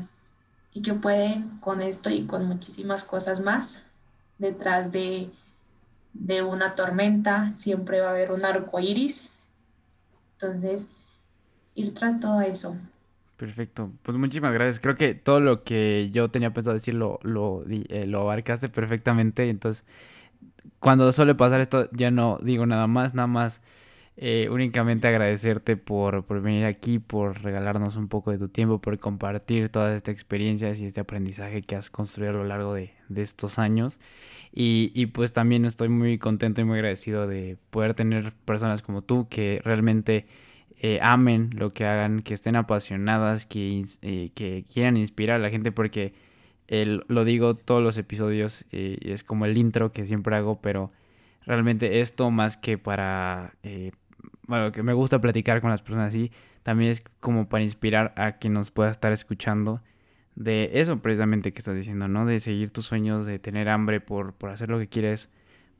[0.72, 3.84] y que pueden con esto y con muchísimas cosas más
[4.38, 5.30] detrás de
[6.12, 9.30] de una tormenta, siempre va a haber un arco iris.
[10.32, 10.90] Entonces,
[11.74, 12.76] ir tras todo eso.
[13.36, 14.80] Perfecto, pues muchísimas gracias.
[14.80, 19.48] Creo que todo lo que yo tenía pensado decir lo, lo, eh, lo abarcaste perfectamente.
[19.48, 19.86] Entonces,
[20.78, 23.62] cuando suele pasar esto, ya no digo nada más, nada más
[24.22, 28.98] eh, únicamente agradecerte por, por, venir aquí, por regalarnos un poco de tu tiempo, por
[28.98, 33.22] compartir todas estas experiencias y este aprendizaje que has construido a lo largo de, de
[33.22, 33.98] estos años.
[34.52, 39.00] Y, y, pues también estoy muy contento y muy agradecido de poder tener personas como
[39.00, 40.26] tú que realmente
[40.82, 45.48] eh, amen lo que hagan, que estén apasionadas, que, eh, que quieran inspirar a la
[45.48, 46.12] gente porque
[46.68, 50.92] lo digo todos los episodios, es como el intro que siempre hago, pero
[51.44, 53.54] realmente esto más que para
[54.51, 56.32] bueno, que me gusta platicar con las personas así,
[56.64, 59.80] también es como para inspirar a quien nos pueda estar escuchando
[60.34, 62.26] de eso precisamente que estás diciendo, ¿no?
[62.26, 65.30] De seguir tus sueños, de tener hambre por, por hacer lo que quieres,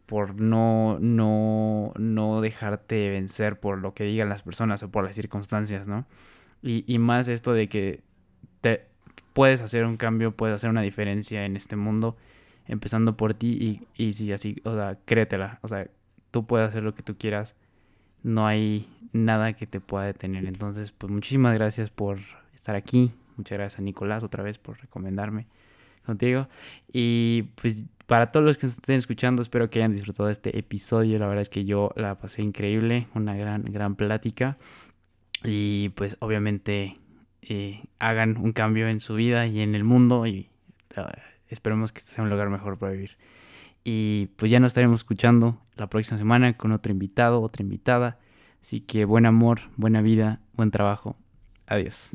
[0.07, 5.17] por no, no, no dejarte vencer por lo que digan las personas o por las
[5.17, 6.07] circunstancias, ¿no?
[6.63, 8.03] Y, y más esto de que
[8.61, 8.87] te
[9.33, 12.17] puedes hacer un cambio, puedes hacer una diferencia en este mundo,
[12.67, 15.89] empezando por ti y, y si así, o sea, créetela, o sea,
[16.31, 17.57] tú puedes hacer lo que tú quieras
[18.23, 20.47] no hay nada que te pueda detener.
[20.47, 22.19] Entonces, pues muchísimas gracias por
[22.55, 23.13] estar aquí.
[23.37, 25.47] Muchas gracias a Nicolás otra vez por recomendarme
[26.05, 26.49] contigo.
[26.93, 31.19] Y pues para todos los que estén escuchando, espero que hayan disfrutado de este episodio.
[31.19, 34.59] La verdad es que yo la pasé increíble, una gran, gran plática.
[35.45, 36.97] Y pues obviamente
[37.43, 40.51] eh, hagan un cambio en su vida y en el mundo y
[40.97, 41.03] uh,
[41.49, 43.17] esperemos que sea un lugar mejor para vivir.
[43.85, 48.19] Y pues ya nos estaremos escuchando la próxima semana con otro invitado, otra invitada.
[48.63, 51.17] Así que buen amor, buena vida, buen trabajo.
[51.67, 52.11] Adiós.